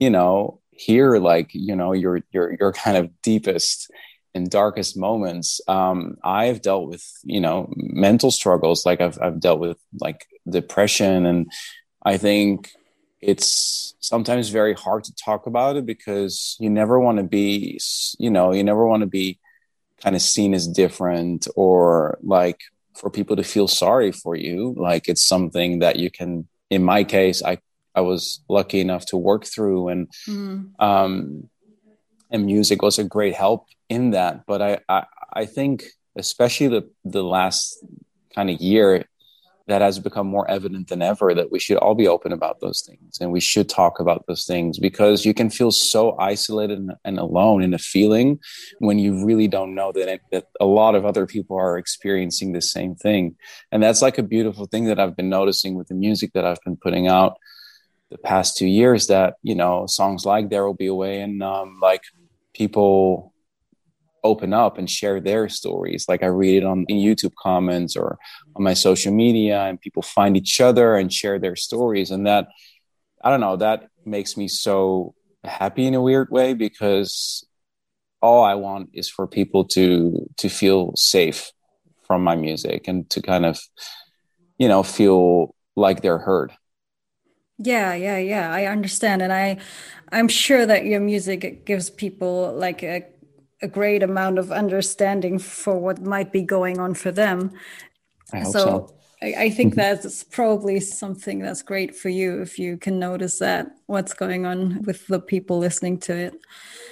you 0.00 0.08
know, 0.08 0.60
hear 0.70 1.18
like, 1.18 1.50
you 1.52 1.76
know, 1.76 1.92
your, 1.92 2.20
your, 2.30 2.56
your 2.58 2.72
kind 2.84 2.96
of 2.96 3.10
deepest 3.22 3.90
and 4.34 4.50
darkest 4.50 4.96
moments. 4.96 5.60
Um, 5.68 6.16
I've 6.24 6.62
dealt 6.62 6.88
with, 6.88 7.04
you 7.22 7.40
know, 7.40 7.70
mental 7.76 8.30
struggles. 8.30 8.86
Like 8.86 9.02
I've, 9.02 9.18
I've 9.20 9.40
dealt 9.40 9.60
with 9.60 9.78
like 10.00 10.26
depression. 10.48 11.26
And 11.26 11.50
I 12.02 12.16
think 12.16 12.70
it's 13.20 13.94
sometimes 14.00 14.50
very 14.50 14.74
hard 14.74 15.04
to 15.04 15.14
talk 15.14 15.46
about 15.46 15.76
it 15.76 15.86
because 15.86 16.56
you 16.60 16.70
never 16.70 17.00
want 17.00 17.18
to 17.18 17.24
be, 17.24 17.80
you 18.18 18.30
know, 18.30 18.52
you 18.52 18.62
never 18.62 18.86
want 18.86 19.00
to 19.00 19.06
be 19.06 19.38
kind 20.02 20.14
of 20.14 20.22
seen 20.22 20.54
as 20.54 20.68
different 20.68 21.48
or 21.56 22.18
like 22.22 22.60
for 22.94 23.10
people 23.10 23.36
to 23.36 23.42
feel 23.42 23.68
sorry 23.68 24.12
for 24.12 24.36
you. 24.36 24.74
Like 24.76 25.08
it's 25.08 25.22
something 25.22 25.80
that 25.80 25.96
you 25.96 26.10
can, 26.10 26.46
in 26.70 26.82
my 26.82 27.04
case, 27.04 27.42
I, 27.42 27.58
I 27.94 28.02
was 28.02 28.40
lucky 28.48 28.80
enough 28.80 29.06
to 29.06 29.16
work 29.16 29.44
through 29.46 29.88
and, 29.88 30.08
mm. 30.28 30.70
um, 30.78 31.48
and 32.30 32.46
music 32.46 32.82
was 32.82 32.98
a 32.98 33.04
great 33.04 33.34
help 33.34 33.66
in 33.88 34.10
that. 34.10 34.44
But 34.46 34.60
I, 34.60 34.78
I, 34.88 35.04
I 35.32 35.46
think 35.46 35.84
especially 36.16 36.68
the, 36.68 36.90
the 37.04 37.24
last 37.24 37.84
kind 38.34 38.50
of 38.50 38.60
year, 38.60 39.06
that 39.66 39.82
has 39.82 39.98
become 39.98 40.26
more 40.26 40.48
evident 40.50 40.88
than 40.88 41.02
ever 41.02 41.34
that 41.34 41.50
we 41.50 41.58
should 41.58 41.76
all 41.78 41.94
be 41.94 42.06
open 42.06 42.32
about 42.32 42.60
those 42.60 42.82
things 42.82 43.18
and 43.20 43.32
we 43.32 43.40
should 43.40 43.68
talk 43.68 43.98
about 43.98 44.24
those 44.26 44.44
things 44.44 44.78
because 44.78 45.24
you 45.24 45.34
can 45.34 45.50
feel 45.50 45.72
so 45.72 46.16
isolated 46.18 46.78
and, 46.78 46.92
and 47.04 47.18
alone 47.18 47.62
in 47.62 47.74
a 47.74 47.78
feeling 47.78 48.38
when 48.78 48.98
you 48.98 49.24
really 49.24 49.48
don't 49.48 49.74
know 49.74 49.92
that, 49.92 50.08
it, 50.08 50.20
that 50.30 50.46
a 50.60 50.66
lot 50.66 50.94
of 50.94 51.04
other 51.04 51.26
people 51.26 51.56
are 51.56 51.78
experiencing 51.78 52.52
the 52.52 52.62
same 52.62 52.94
thing. 52.94 53.34
And 53.72 53.82
that's 53.82 54.02
like 54.02 54.18
a 54.18 54.22
beautiful 54.22 54.66
thing 54.66 54.84
that 54.86 55.00
i've 55.00 55.16
been 55.16 55.28
noticing 55.28 55.74
with 55.74 55.88
the 55.88 55.94
music 55.94 56.32
that 56.34 56.44
i've 56.44 56.60
been 56.64 56.76
putting 56.76 57.08
out 57.08 57.36
the 58.10 58.18
past 58.18 58.56
two 58.56 58.66
years 58.66 59.08
that 59.08 59.34
you 59.42 59.54
know 59.54 59.86
songs 59.86 60.24
like 60.24 60.48
there 60.48 60.64
will 60.64 60.74
be 60.74 60.86
a 60.86 60.94
way 60.94 61.20
and 61.20 61.42
um, 61.42 61.78
like 61.80 62.02
people 62.54 63.32
open 64.26 64.52
up 64.52 64.78
and 64.78 64.88
share 64.90 65.20
their 65.20 65.48
stories. 65.48 66.06
Like 66.08 66.22
I 66.22 66.26
read 66.26 66.62
it 66.62 66.66
on 66.66 66.84
in 66.88 66.96
YouTube 66.96 67.34
comments 67.40 67.96
or 67.96 68.18
on 68.54 68.62
my 68.62 68.74
social 68.74 69.12
media, 69.12 69.62
and 69.62 69.80
people 69.80 70.02
find 70.02 70.36
each 70.36 70.60
other 70.60 70.96
and 70.96 71.12
share 71.12 71.38
their 71.38 71.56
stories. 71.56 72.10
And 72.10 72.26
that, 72.26 72.48
I 73.24 73.30
don't 73.30 73.40
know, 73.40 73.56
that 73.56 73.88
makes 74.04 74.36
me 74.36 74.48
so 74.48 75.14
happy 75.44 75.86
in 75.86 75.94
a 75.94 76.02
weird 76.02 76.28
way 76.30 76.54
because 76.54 77.46
all 78.20 78.44
I 78.44 78.54
want 78.54 78.90
is 78.92 79.08
for 79.08 79.26
people 79.26 79.64
to 79.76 80.28
to 80.36 80.48
feel 80.48 80.92
safe 80.96 81.52
from 82.06 82.22
my 82.22 82.36
music 82.36 82.88
and 82.88 83.08
to 83.10 83.20
kind 83.20 83.44
of, 83.46 83.60
you 84.58 84.68
know, 84.68 84.82
feel 84.82 85.54
like 85.74 86.02
they're 86.02 86.18
heard. 86.18 86.52
Yeah, 87.58 87.94
yeah, 87.94 88.18
yeah. 88.18 88.52
I 88.52 88.66
understand, 88.66 89.22
and 89.22 89.32
I, 89.32 89.58
I'm 90.12 90.28
sure 90.28 90.66
that 90.66 90.84
your 90.84 91.00
music 91.00 91.64
gives 91.64 91.88
people 91.88 92.52
like 92.54 92.82
a 92.82 93.04
a 93.62 93.68
great 93.68 94.02
amount 94.02 94.38
of 94.38 94.52
understanding 94.52 95.38
for 95.38 95.78
what 95.78 96.02
might 96.02 96.32
be 96.32 96.42
going 96.42 96.78
on 96.78 96.94
for 96.94 97.10
them. 97.10 97.52
I 98.32 98.42
so, 98.42 98.50
so. 98.52 98.96
I, 99.22 99.34
I 99.44 99.50
think 99.50 99.74
that's 99.74 100.24
probably 100.24 100.78
something 100.80 101.38
that's 101.38 101.62
great 101.62 101.96
for 101.96 102.10
you 102.10 102.42
if 102.42 102.58
you 102.58 102.76
can 102.76 102.98
notice 102.98 103.38
that 103.38 103.68
what's 103.86 104.12
going 104.12 104.44
on 104.44 104.82
with 104.82 105.06
the 105.06 105.20
people 105.20 105.58
listening 105.58 105.98
to 106.00 106.14
it. 106.14 106.34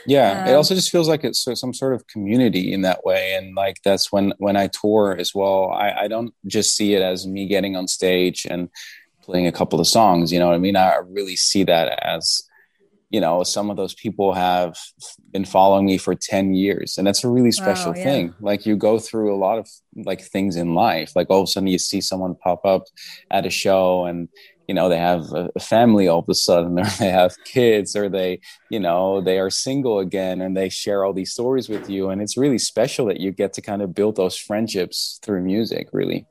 Yeah, 0.06 0.42
um, 0.42 0.48
it 0.48 0.52
also 0.54 0.74
just 0.74 0.90
feels 0.90 1.08
like 1.08 1.24
it's 1.24 1.46
some 1.54 1.74
sort 1.74 1.94
of 1.94 2.06
community 2.06 2.72
in 2.72 2.82
that 2.82 3.04
way, 3.04 3.34
and 3.34 3.54
like 3.54 3.80
that's 3.84 4.10
when 4.10 4.32
when 4.38 4.56
I 4.56 4.68
tour 4.68 5.16
as 5.18 5.34
well. 5.34 5.70
I, 5.70 6.04
I 6.04 6.08
don't 6.08 6.34
just 6.46 6.76
see 6.76 6.94
it 6.94 7.02
as 7.02 7.26
me 7.26 7.46
getting 7.46 7.76
on 7.76 7.88
stage 7.88 8.46
and 8.48 8.68
playing 9.22 9.46
a 9.46 9.52
couple 9.52 9.80
of 9.80 9.86
songs. 9.86 10.32
You 10.32 10.38
know 10.38 10.46
what 10.46 10.54
I 10.54 10.58
mean? 10.58 10.76
I 10.76 10.96
really 11.08 11.36
see 11.36 11.64
that 11.64 11.98
as 12.04 12.42
you 13.14 13.20
know 13.20 13.44
some 13.44 13.70
of 13.70 13.76
those 13.76 13.94
people 13.94 14.34
have 14.34 14.76
been 15.30 15.44
following 15.44 15.86
me 15.86 15.98
for 15.98 16.16
10 16.16 16.52
years 16.52 16.98
and 16.98 17.06
that's 17.06 17.22
a 17.22 17.28
really 17.28 17.52
special 17.52 17.92
wow, 17.92 17.98
yeah. 17.98 18.04
thing. 18.04 18.34
Like 18.40 18.66
you 18.66 18.74
go 18.74 18.98
through 18.98 19.32
a 19.32 19.38
lot 19.46 19.56
of 19.60 19.68
like 20.10 20.20
things 20.20 20.56
in 20.56 20.74
life. 20.74 21.12
Like 21.14 21.28
all 21.30 21.42
of 21.42 21.44
a 21.44 21.46
sudden 21.46 21.68
you 21.68 21.78
see 21.78 22.00
someone 22.00 22.34
pop 22.34 22.66
up 22.66 22.82
at 23.30 23.46
a 23.46 23.50
show 23.50 24.04
and 24.04 24.28
you 24.66 24.74
know 24.74 24.88
they 24.88 24.98
have 24.98 25.22
a 25.32 25.60
family 25.60 26.08
all 26.08 26.18
of 26.18 26.28
a 26.28 26.34
sudden 26.34 26.76
or 26.82 26.90
they 26.98 27.10
have 27.10 27.36
kids 27.44 27.94
or 27.94 28.08
they 28.08 28.40
you 28.68 28.80
know 28.80 29.20
they 29.20 29.38
are 29.38 29.50
single 29.50 30.00
again 30.00 30.40
and 30.40 30.56
they 30.56 30.68
share 30.68 31.04
all 31.04 31.12
these 31.12 31.30
stories 31.30 31.68
with 31.68 31.88
you 31.88 32.10
and 32.10 32.20
it's 32.20 32.36
really 32.36 32.58
special 32.58 33.06
that 33.06 33.20
you 33.20 33.30
get 33.30 33.52
to 33.52 33.62
kind 33.62 33.80
of 33.80 33.94
build 33.94 34.16
those 34.16 34.36
friendships 34.36 35.20
through 35.22 35.42
music 35.42 35.86
really. 35.92 36.26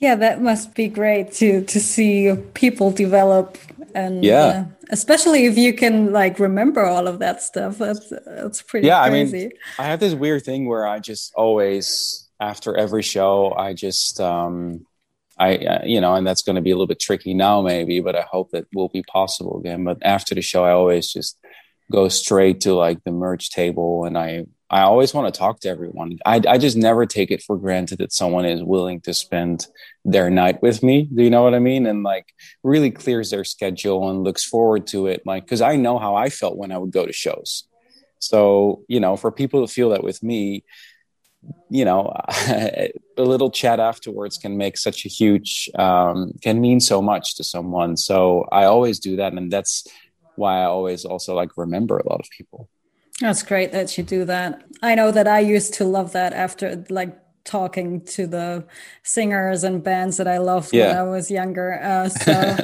Yeah 0.00 0.16
that 0.16 0.42
must 0.42 0.74
be 0.74 0.88
great 0.88 1.30
to 1.34 1.62
to 1.72 1.78
see 1.78 2.34
people 2.54 2.90
develop 2.90 3.56
and 3.94 4.24
yeah 4.24 4.36
uh, 4.36 4.64
especially 4.90 5.46
if 5.46 5.56
you 5.56 5.72
can 5.72 6.12
like 6.12 6.38
remember 6.38 6.84
all 6.84 7.06
of 7.06 7.18
that 7.18 7.42
stuff 7.42 7.78
that's 7.78 8.12
that's 8.26 8.62
pretty 8.62 8.86
yeah 8.86 9.08
crazy. 9.08 9.38
i 9.38 9.40
mean 9.40 9.50
i 9.78 9.84
have 9.84 10.00
this 10.00 10.14
weird 10.14 10.44
thing 10.44 10.66
where 10.66 10.86
i 10.86 10.98
just 10.98 11.32
always 11.34 12.28
after 12.40 12.76
every 12.76 13.02
show 13.02 13.54
i 13.56 13.72
just 13.72 14.20
um 14.20 14.84
i 15.38 15.56
uh, 15.56 15.84
you 15.84 16.00
know 16.00 16.14
and 16.14 16.26
that's 16.26 16.42
going 16.42 16.56
to 16.56 16.62
be 16.62 16.70
a 16.70 16.74
little 16.74 16.86
bit 16.86 17.00
tricky 17.00 17.34
now 17.34 17.62
maybe 17.62 18.00
but 18.00 18.16
i 18.16 18.22
hope 18.22 18.50
that 18.50 18.66
will 18.74 18.88
be 18.88 19.02
possible 19.04 19.58
again 19.58 19.84
but 19.84 19.98
after 20.02 20.34
the 20.34 20.42
show 20.42 20.64
i 20.64 20.70
always 20.70 21.12
just 21.12 21.38
go 21.90 22.08
straight 22.08 22.60
to 22.60 22.74
like 22.74 23.02
the 23.04 23.12
merch 23.12 23.50
table 23.50 24.04
and 24.04 24.16
i 24.18 24.44
I 24.70 24.82
always 24.82 25.14
want 25.14 25.32
to 25.32 25.38
talk 25.38 25.60
to 25.60 25.68
everyone. 25.68 26.18
I, 26.26 26.42
I 26.46 26.58
just 26.58 26.76
never 26.76 27.06
take 27.06 27.30
it 27.30 27.42
for 27.42 27.56
granted 27.56 27.98
that 27.98 28.12
someone 28.12 28.44
is 28.44 28.62
willing 28.62 29.00
to 29.02 29.14
spend 29.14 29.66
their 30.04 30.28
night 30.28 30.60
with 30.60 30.82
me. 30.82 31.08
Do 31.12 31.22
you 31.22 31.30
know 31.30 31.42
what 31.42 31.54
I 31.54 31.58
mean? 31.58 31.86
And 31.86 32.02
like 32.02 32.26
really 32.62 32.90
clears 32.90 33.30
their 33.30 33.44
schedule 33.44 34.10
and 34.10 34.24
looks 34.24 34.44
forward 34.44 34.86
to 34.88 35.06
it. 35.06 35.22
Like, 35.24 35.46
cause 35.46 35.62
I 35.62 35.76
know 35.76 35.98
how 35.98 36.16
I 36.16 36.28
felt 36.28 36.58
when 36.58 36.70
I 36.70 36.78
would 36.78 36.90
go 36.90 37.06
to 37.06 37.12
shows. 37.12 37.66
So, 38.18 38.84
you 38.88 39.00
know, 39.00 39.16
for 39.16 39.32
people 39.32 39.66
to 39.66 39.72
feel 39.72 39.90
that 39.90 40.04
with 40.04 40.22
me, 40.22 40.64
you 41.70 41.84
know, 41.86 42.12
a 42.48 42.92
little 43.16 43.50
chat 43.50 43.80
afterwards 43.80 44.36
can 44.36 44.58
make 44.58 44.76
such 44.76 45.06
a 45.06 45.08
huge, 45.08 45.70
um, 45.78 46.32
can 46.42 46.60
mean 46.60 46.80
so 46.80 47.00
much 47.00 47.36
to 47.36 47.44
someone. 47.44 47.96
So 47.96 48.46
I 48.52 48.64
always 48.64 48.98
do 48.98 49.16
that. 49.16 49.32
And 49.32 49.50
that's 49.50 49.86
why 50.36 50.60
I 50.60 50.64
always 50.64 51.06
also 51.06 51.34
like 51.34 51.56
remember 51.56 51.96
a 51.96 52.08
lot 52.08 52.20
of 52.20 52.28
people. 52.36 52.68
That's 53.20 53.42
great 53.42 53.72
that 53.72 53.98
you 53.98 54.04
do 54.04 54.24
that. 54.26 54.62
I 54.82 54.94
know 54.94 55.10
that 55.10 55.26
I 55.26 55.40
used 55.40 55.74
to 55.74 55.84
love 55.84 56.12
that 56.12 56.32
after 56.32 56.84
like 56.88 57.16
talking 57.44 58.02
to 58.04 58.26
the 58.26 58.64
singers 59.02 59.64
and 59.64 59.82
bands 59.82 60.18
that 60.18 60.28
I 60.28 60.38
loved 60.38 60.72
yeah. 60.72 60.88
when 60.88 60.96
I 60.98 61.02
was 61.02 61.30
younger. 61.30 61.80
Uh, 61.82 62.08
so 62.24 62.56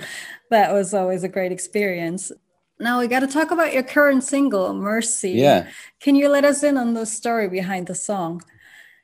that 0.51 0.73
was 0.73 0.95
always 0.95 1.25
a 1.25 1.29
great 1.29 1.53
experience. 1.53 2.31
Now 2.79 3.01
we 3.01 3.09
got 3.09 3.21
to 3.21 3.27
talk 3.27 3.51
about 3.51 3.73
your 3.73 3.83
current 3.83 4.25
single, 4.25 4.75
Mercy. 4.75 5.33
Yeah. 5.33 5.69
Can 6.01 6.17
you 6.17 6.29
let 6.29 6.45
us 6.45 6.63
in 6.63 6.77
on 6.77 6.95
the 6.95 7.07
story 7.07 7.49
behind 7.49 7.87
the 7.87 7.95
song? 7.95 8.43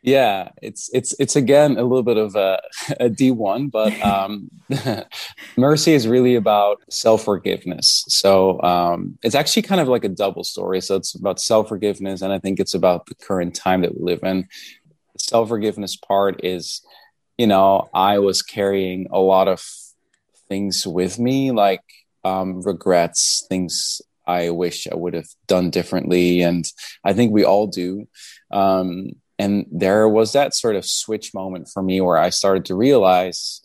Yeah 0.03 0.49
it's 0.63 0.89
it's 0.95 1.15
it's 1.19 1.37
again 1.37 1.77
a 1.77 1.83
little 1.83 2.03
bit 2.03 2.17
of 2.17 2.35
a, 2.35 2.61
a 3.01 3.11
d1 3.11 3.71
but 3.71 3.93
um 4.05 4.51
mercy 5.57 5.93
is 5.93 6.07
really 6.07 6.35
about 6.37 6.81
self-forgiveness. 6.91 8.05
So 8.09 8.61
um 8.63 9.19
it's 9.23 9.35
actually 9.35 9.63
kind 9.63 9.81
of 9.81 9.89
like 9.89 10.05
a 10.05 10.09
double 10.09 10.45
story. 10.45 10.81
So 10.81 10.97
it's 10.97 11.15
about 11.15 11.41
self-forgiveness 11.41 12.23
and 12.23 12.33
i 12.33 12.39
think 12.39 12.61
it's 12.61 12.75
about 12.75 13.07
the 13.07 13.15
current 13.15 13.55
time 13.55 13.83
that 13.83 13.95
we 13.97 14.03
live 14.03 14.23
in. 14.23 14.49
The 15.13 15.19
self-forgiveness 15.19 15.97
part 15.97 16.45
is 16.45 16.83
you 17.37 17.47
know 17.47 17.89
i 17.95 18.19
was 18.19 18.43
carrying 18.43 19.07
a 19.11 19.19
lot 19.19 19.49
of 19.49 19.65
things 20.49 20.87
with 20.87 21.19
me 21.19 21.51
like 21.51 21.83
um 22.25 22.61
regrets 22.63 23.47
things 23.49 24.03
i 24.27 24.51
wish 24.51 24.87
i 24.87 24.95
would 24.95 25.15
have 25.15 25.29
done 25.47 25.71
differently. 25.71 26.43
And 26.43 26.65
i 27.05 27.13
think 27.13 27.33
we 27.33 27.45
all 27.45 27.67
do. 27.67 28.09
Um 28.51 29.13
and 29.41 29.65
there 29.73 30.07
was 30.07 30.35
that 30.35 30.55
sort 30.55 30.77
of 30.77 30.85
switch 30.85 31.33
moment 31.33 31.67
for 31.73 31.83
me 31.83 32.03
where 32.03 32.19
I 32.19 32.29
started 32.29 32.67
to 32.67 32.75
realize, 32.75 33.63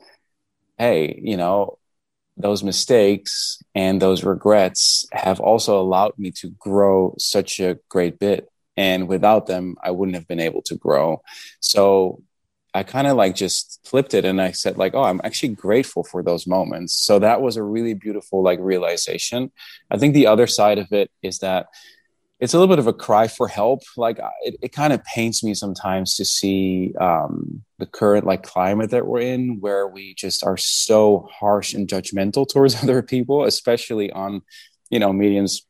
hey, 0.77 1.19
you 1.21 1.35
know, 1.35 1.79
those 2.37 2.63
mistakes 2.63 3.61
and 3.75 4.01
those 4.01 4.23
regrets 4.23 5.05
have 5.11 5.41
also 5.41 5.77
allowed 5.77 6.13
me 6.17 6.31
to 6.39 6.49
grow 6.57 7.13
such 7.17 7.59
a 7.59 7.77
great 7.89 8.19
bit. 8.19 8.47
And 8.77 9.09
without 9.09 9.47
them, 9.47 9.75
I 9.83 9.91
wouldn't 9.91 10.15
have 10.15 10.29
been 10.29 10.39
able 10.39 10.61
to 10.61 10.75
grow. 10.75 11.21
So 11.59 12.23
I 12.73 12.83
kind 12.83 13.07
of 13.07 13.17
like 13.17 13.35
just 13.35 13.81
flipped 13.85 14.13
it 14.13 14.23
and 14.23 14.41
I 14.41 14.51
said, 14.51 14.77
like, 14.77 14.93
oh, 14.95 15.03
I'm 15.03 15.19
actually 15.25 15.55
grateful 15.55 16.05
for 16.05 16.23
those 16.23 16.47
moments. 16.47 16.93
So 16.93 17.19
that 17.19 17.41
was 17.41 17.57
a 17.57 17.63
really 17.63 17.95
beautiful 17.95 18.41
like 18.41 18.59
realization. 18.61 19.51
I 19.91 19.97
think 19.97 20.13
the 20.13 20.27
other 20.27 20.47
side 20.47 20.77
of 20.77 20.93
it 20.93 21.11
is 21.21 21.39
that 21.39 21.67
it's 22.45 22.53
a 22.53 22.59
little 22.59 22.71
bit 22.71 22.77
of 22.77 22.85
a 22.85 22.93
cry 22.93 23.27
for 23.27 23.47
help. 23.47 23.81
Like 23.97 24.19
it, 24.43 24.55
it 24.61 24.71
kind 24.71 24.93
of 24.93 25.03
pains 25.03 25.43
me 25.43 25.55
sometimes 25.55 26.15
to 26.17 26.25
see 26.25 26.93
um, 27.01 27.63
the 27.79 27.87
current 27.87 28.23
like 28.23 28.43
climate 28.43 28.91
that 28.91 29.07
we're 29.07 29.21
in, 29.21 29.59
where 29.61 29.87
we 29.87 30.13
just 30.13 30.45
are 30.45 30.55
so 30.55 31.27
harsh 31.33 31.73
and 31.73 31.87
judgmental 31.87 32.47
towards 32.53 32.83
other 32.83 33.01
people, 33.01 33.45
especially 33.45 34.11
on, 34.11 34.43
you 34.91 34.99
know, 34.99 35.11
mediums 35.11 35.65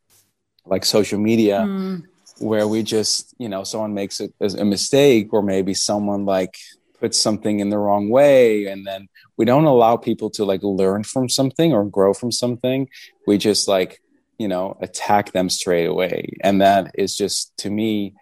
like 0.65 0.83
social 0.83 1.17
media, 1.17 1.61
mm. 1.61 2.03
where 2.39 2.67
we 2.67 2.83
just, 2.83 3.33
you 3.37 3.47
know, 3.47 3.63
someone 3.63 3.93
makes 3.93 4.19
a, 4.19 4.27
a 4.41 4.65
mistake 4.65 5.31
or 5.31 5.41
maybe 5.41 5.73
someone 5.73 6.25
like 6.25 6.57
puts 6.99 7.21
something 7.21 7.61
in 7.61 7.69
the 7.69 7.77
wrong 7.77 8.09
way, 8.09 8.65
and 8.65 8.85
then 8.85 9.07
we 9.37 9.45
don't 9.45 9.63
allow 9.63 9.95
people 9.95 10.29
to 10.31 10.43
like 10.43 10.61
learn 10.61 11.05
from 11.05 11.29
something 11.29 11.71
or 11.71 11.85
grow 11.85 12.13
from 12.13 12.33
something. 12.33 12.89
We 13.27 13.37
just 13.37 13.65
like 13.65 14.01
you 14.37 14.47
know 14.47 14.77
attack 14.81 15.31
them 15.31 15.49
straight 15.49 15.85
away. 15.85 16.37
And 16.41 16.61
that 16.61 16.91
is 16.95 17.15
just 17.15 17.55
to 17.59 17.69
me 17.69 18.13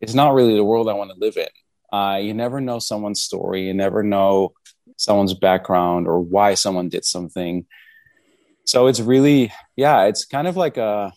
it's 0.00 0.14
not 0.14 0.32
really 0.32 0.54
the 0.54 0.64
world 0.64 0.88
i 0.88 0.92
want 0.92 1.10
to 1.10 1.18
live 1.18 1.36
in. 1.36 1.48
Uh, 1.92 2.16
you 2.16 2.34
never 2.34 2.60
know 2.60 2.78
someone's 2.78 3.22
story. 3.22 3.66
You 3.66 3.74
never 3.74 4.02
know 4.02 4.52
someone's 4.96 5.34
background 5.34 6.06
or 6.06 6.20
why 6.20 6.54
someone 6.54 6.88
did 6.88 7.04
something. 7.04 7.66
So 8.64 8.86
it's 8.86 9.00
really 9.00 9.52
yeah 9.76 10.04
it's 10.04 10.24
kind 10.24 10.46
of 10.46 10.56
like 10.56 10.76
a 10.76 11.12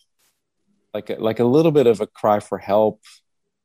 like 0.93 1.10
a, 1.10 1.15
like 1.15 1.39
a 1.39 1.46
little 1.46 1.72
bit 1.72 1.88
of 1.88 2.01
a 2.01 2.08
cry 2.08 2.39
for 2.39 2.58
help 2.58 3.01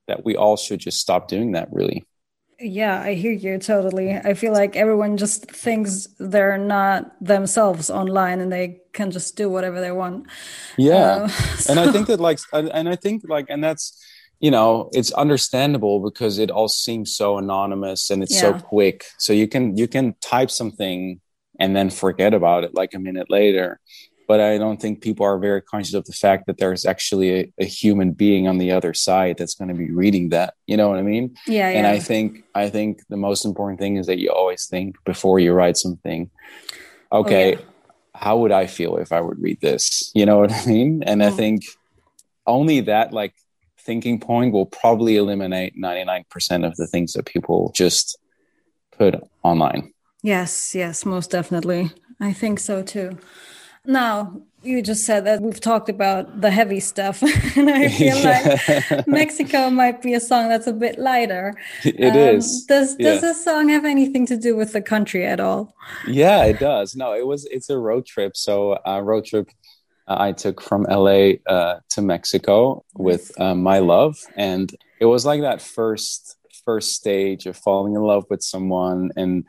that 0.09 0.25
we 0.25 0.37
all 0.37 0.57
should 0.57 0.81
just 0.81 1.01
stop 1.01 1.29
doing 1.29 1.53
that 1.53 1.69
really 1.73 2.07
yeah, 2.59 3.03
I 3.03 3.15
hear 3.15 3.33
you 3.33 3.59
totally. 3.59 4.15
I 4.15 4.35
feel 4.35 4.53
like 4.53 4.77
everyone 4.77 5.17
just 5.17 5.51
thinks 5.51 6.09
they're 6.19 6.59
not 6.59 7.13
themselves 7.25 7.91
online 7.91 8.41
and 8.41 8.51
they 8.53 8.81
can 8.93 9.11
just 9.11 9.37
do 9.37 9.51
whatever 9.51 9.81
they 9.81 9.93
want. 9.93 10.27
Yeah. 10.79 10.95
Uh, 10.95 11.29
so. 11.59 11.71
And 11.73 11.81
I 11.81 11.93
think 11.93 12.07
that 12.07 12.21
like 12.21 12.39
and 12.53 12.89
I 12.89 12.97
think 12.97 13.23
like 13.29 13.47
and 13.49 13.63
that's 13.63 14.03
you 14.39 14.51
know, 14.51 14.91
it's 14.93 15.13
understandable 15.13 16.01
because 16.01 16.39
it 16.39 16.51
all 16.51 16.69
seems 16.69 17.15
so 17.17 17.39
anonymous 17.39 18.11
and 18.11 18.23
it's 18.23 18.35
yeah. 18.35 18.41
so 18.41 18.53
quick. 18.55 19.05
So 19.19 19.33
you 19.33 19.49
can 19.49 19.77
you 19.77 19.89
can 19.89 20.15
type 20.21 20.51
something 20.51 21.21
and 21.59 21.77
then 21.77 21.91
forget 21.91 22.35
about 22.35 22.65
it 22.65 22.75
like 22.75 22.95
a 22.95 22.99
minute 22.99 23.31
later 23.31 23.81
but 24.27 24.41
I 24.41 24.59
don't 24.59 24.81
think 24.81 25.03
people 25.03 25.25
are 25.25 25.39
very 25.39 25.63
conscious 25.63 25.95
of 25.95 26.05
the 26.05 26.13
fact 26.13 26.47
that 26.47 26.59
there's 26.59 26.85
actually 26.85 27.41
a, 27.41 27.53
a 27.59 27.65
human 27.65 28.13
being 28.13 28.49
on 28.49 28.59
the 28.59 28.73
other 28.73 28.93
side 28.93 29.37
that's 29.39 29.55
going 29.55 29.69
to 29.69 29.75
be 29.75 29.91
reading 29.91 30.31
that. 30.31 30.55
You 30.67 30.77
know 30.77 30.89
what 30.89 30.99
I 30.99 31.03
mean? 31.03 31.37
Yeah. 31.47 31.69
And 31.69 31.87
yeah. 31.87 31.91
I 31.91 31.99
think 31.99 32.45
I 32.55 32.69
think 32.69 33.03
the 33.09 33.17
most 33.17 33.45
important 33.45 33.79
thing 33.79 33.97
is 33.97 34.07
that 34.07 34.19
you 34.19 34.31
always 34.31 34.67
think 34.67 34.97
before 35.05 35.39
you 35.39 35.53
write 35.53 35.77
something. 35.77 36.31
Okay, 37.13 37.55
oh, 37.55 37.59
yeah. 37.59 37.65
how 38.15 38.39
would 38.39 38.53
I 38.53 38.67
feel 38.67 38.97
if 38.97 39.13
I 39.13 39.21
would 39.21 39.41
read 39.41 39.61
this? 39.61 40.11
You 40.15 40.27
know 40.27 40.39
what 40.39 40.53
I 40.53 40.67
mean? 40.67 41.03
And 41.05 41.23
I 41.23 41.31
mm. 41.31 41.37
think 41.37 41.63
only 42.47 42.81
that 42.83 43.13
like 43.13 43.35
thinking 43.79 44.19
point 44.19 44.53
will 44.53 44.67
probably 44.67 45.17
eliminate 45.17 45.77
99% 45.77 46.67
of 46.67 46.75
the 46.77 46.89
things 46.89 47.13
that 47.13 47.25
people 47.25 47.73
just 47.75 48.19
put 48.91 49.15
online. 49.45 49.93
Yes, 50.23 50.75
yes, 50.75 51.07
most 51.07 51.31
definitely. 51.31 51.93
I 52.21 52.33
think 52.33 52.59
so 52.59 52.83
too. 52.83 53.19
Now, 53.87 54.41
you 54.63 54.83
just 54.83 55.05
said 55.05 55.25
that 55.27 55.41
we've 55.41 55.61
talked 55.61 55.89
about 55.89 56.41
the 56.41 56.51
heavy 56.51 56.81
stuff, 56.81 57.23
and 57.57 57.71
I 57.71 57.89
feel 58.01 58.17
yeah. 58.17 58.81
like 58.89 59.07
Mexico 59.07 59.71
might 59.71 60.03
be 60.03 60.15
a 60.15 60.21
song 60.21 60.49
that's 60.49 60.67
a 60.67 60.73
bit 60.73 60.99
lighter. 60.99 61.55
It 61.85 62.11
um, 62.11 62.17
is. 62.17 62.65
Does 62.67 62.97
does 62.97 63.17
yeah. 63.17 63.21
this 63.21 63.45
song 63.45 63.69
have 63.69 63.85
anything 63.85 64.27
to 64.27 64.37
do 64.37 64.57
with 64.57 64.73
the 64.73 64.83
country 64.83 65.25
at 65.25 65.41
all? 65.41 65.75
Yeah, 66.07 66.45
it 66.45 66.59
does. 66.59 66.97
No, 66.97 67.15
it 67.15 67.27
was. 67.27 67.47
It's 67.47 67.71
a 67.71 67.79
road 67.79 68.07
trip. 68.07 68.37
So 68.37 68.79
a 68.85 69.03
road 69.03 69.25
trip 69.25 69.51
uh, 70.09 70.17
I 70.19 70.33
took 70.33 70.61
from 70.61 70.85
LA 70.89 71.35
uh, 71.47 71.81
to 71.91 72.03
Mexico 72.03 72.85
with 72.95 73.39
uh, 73.41 73.55
my 73.55 73.79
love, 73.79 74.19
and 74.37 74.71
it 75.01 75.07
was 75.07 75.25
like 75.25 75.43
that 75.43 75.63
first 75.63 76.37
first 76.65 76.95
stage 76.95 77.47
of 77.47 77.57
falling 77.57 77.95
in 77.95 78.03
love 78.03 78.25
with 78.29 78.43
someone 78.43 79.11
and 79.17 79.45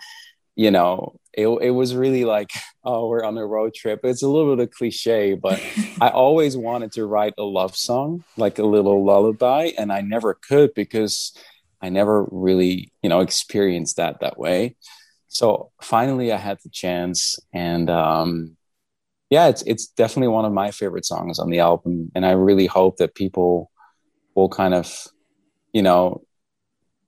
you 0.56 0.70
know 0.70 1.20
it, 1.38 1.48
it 1.48 1.70
was 1.70 1.96
really 1.96 2.26
like 2.26 2.52
oh 2.84 3.08
we're 3.08 3.24
on 3.24 3.38
a 3.38 3.46
road 3.46 3.74
trip. 3.74 4.02
It's 4.04 4.24
a 4.24 4.28
little 4.28 4.56
bit 4.56 4.68
of 4.68 4.72
cliche 4.74 5.36
but 5.36 5.64
i 6.02 6.10
always 6.10 6.58
wanted 6.58 6.92
to 6.94 7.06
write 7.06 7.34
a 7.38 7.44
love 7.44 7.76
song 7.76 8.24
like 8.36 8.60
a 8.60 8.66
little 8.66 9.06
lullaby 9.06 9.72
and 9.78 9.92
i 9.92 10.02
never 10.02 10.34
could 10.34 10.74
because 10.74 11.34
i 11.82 11.90
never 11.90 12.28
really 12.32 12.92
you 13.02 13.10
know 13.10 13.22
experienced 13.22 13.98
that 13.98 14.20
that 14.20 14.38
way. 14.38 14.76
So 15.30 15.72
finally 15.82 16.32
i 16.32 16.38
had 16.38 16.58
the 16.64 16.70
chance 16.70 17.38
and 17.54 17.90
um 17.90 18.58
yeah 19.30 19.48
it's 19.48 19.62
it's 19.64 19.88
definitely 19.88 20.30
one 20.30 20.46
of 20.46 20.54
my 20.54 20.72
favorite 20.72 21.06
songs 21.06 21.38
on 21.38 21.50
the 21.50 21.60
album 21.60 22.12
and 22.16 22.26
i 22.26 22.32
really 22.32 22.66
hope 22.66 22.98
that 22.98 23.14
people 23.14 23.70
will 24.36 24.50
kind 24.50 24.74
of 24.74 25.08
you 25.74 25.82
know 25.82 26.22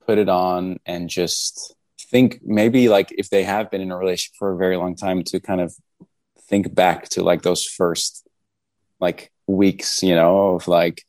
put 0.06 0.18
it 0.18 0.28
on 0.28 0.78
and 0.86 1.08
just 1.08 1.74
think 2.10 2.40
maybe 2.42 2.88
like 2.88 3.12
if 3.16 3.30
they 3.30 3.44
have 3.44 3.70
been 3.70 3.80
in 3.80 3.90
a 3.90 3.96
relationship 3.96 4.36
for 4.38 4.52
a 4.52 4.56
very 4.56 4.76
long 4.76 4.96
time 4.96 5.22
to 5.24 5.40
kind 5.40 5.60
of 5.60 5.74
think 6.48 6.74
back 6.74 7.08
to 7.10 7.22
like 7.22 7.42
those 7.42 7.64
first 7.64 8.26
like 9.00 9.32
weeks, 9.46 10.02
you 10.02 10.14
know, 10.14 10.56
of 10.56 10.68
like 10.68 11.04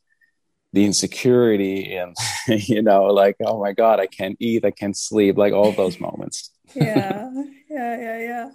the 0.72 0.84
insecurity 0.84 1.94
and 1.94 2.16
you 2.48 2.82
know, 2.82 3.04
like 3.04 3.36
oh 3.44 3.60
my 3.60 3.72
god, 3.72 4.00
I 4.00 4.06
can't 4.06 4.36
eat, 4.40 4.64
I 4.64 4.70
can't 4.70 4.96
sleep, 4.96 5.36
like 5.36 5.52
all 5.52 5.72
those 5.72 6.00
moments. 6.00 6.50
yeah, 6.74 7.30
yeah, 7.68 8.00
yeah, 8.00 8.50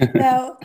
yeah. 0.00 0.06
now 0.14 0.58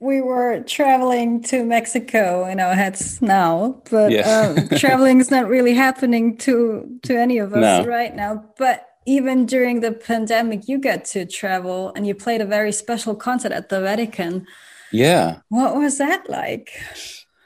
we 0.00 0.20
were 0.20 0.60
traveling 0.64 1.40
to 1.42 1.64
Mexico 1.64 2.44
in 2.46 2.58
our 2.58 2.74
heads 2.74 3.22
now, 3.22 3.80
but 3.88 4.10
yeah. 4.10 4.54
um, 4.56 4.68
traveling 4.76 5.20
is 5.20 5.30
not 5.30 5.46
really 5.46 5.74
happening 5.74 6.36
to 6.38 6.98
to 7.04 7.16
any 7.16 7.38
of 7.38 7.52
us 7.52 7.84
no. 7.84 7.88
right 7.88 8.14
now. 8.14 8.44
But 8.58 8.84
even 9.06 9.46
during 9.46 9.80
the 9.80 9.92
pandemic, 9.92 10.68
you 10.68 10.78
get 10.78 11.04
to 11.06 11.26
travel 11.26 11.92
and 11.94 12.06
you 12.06 12.14
played 12.14 12.40
a 12.40 12.46
very 12.46 12.72
special 12.72 13.14
concert 13.14 13.52
at 13.52 13.68
the 13.68 13.80
Vatican. 13.80 14.46
Yeah. 14.90 15.40
What 15.48 15.76
was 15.76 15.98
that 15.98 16.28
like? 16.28 16.70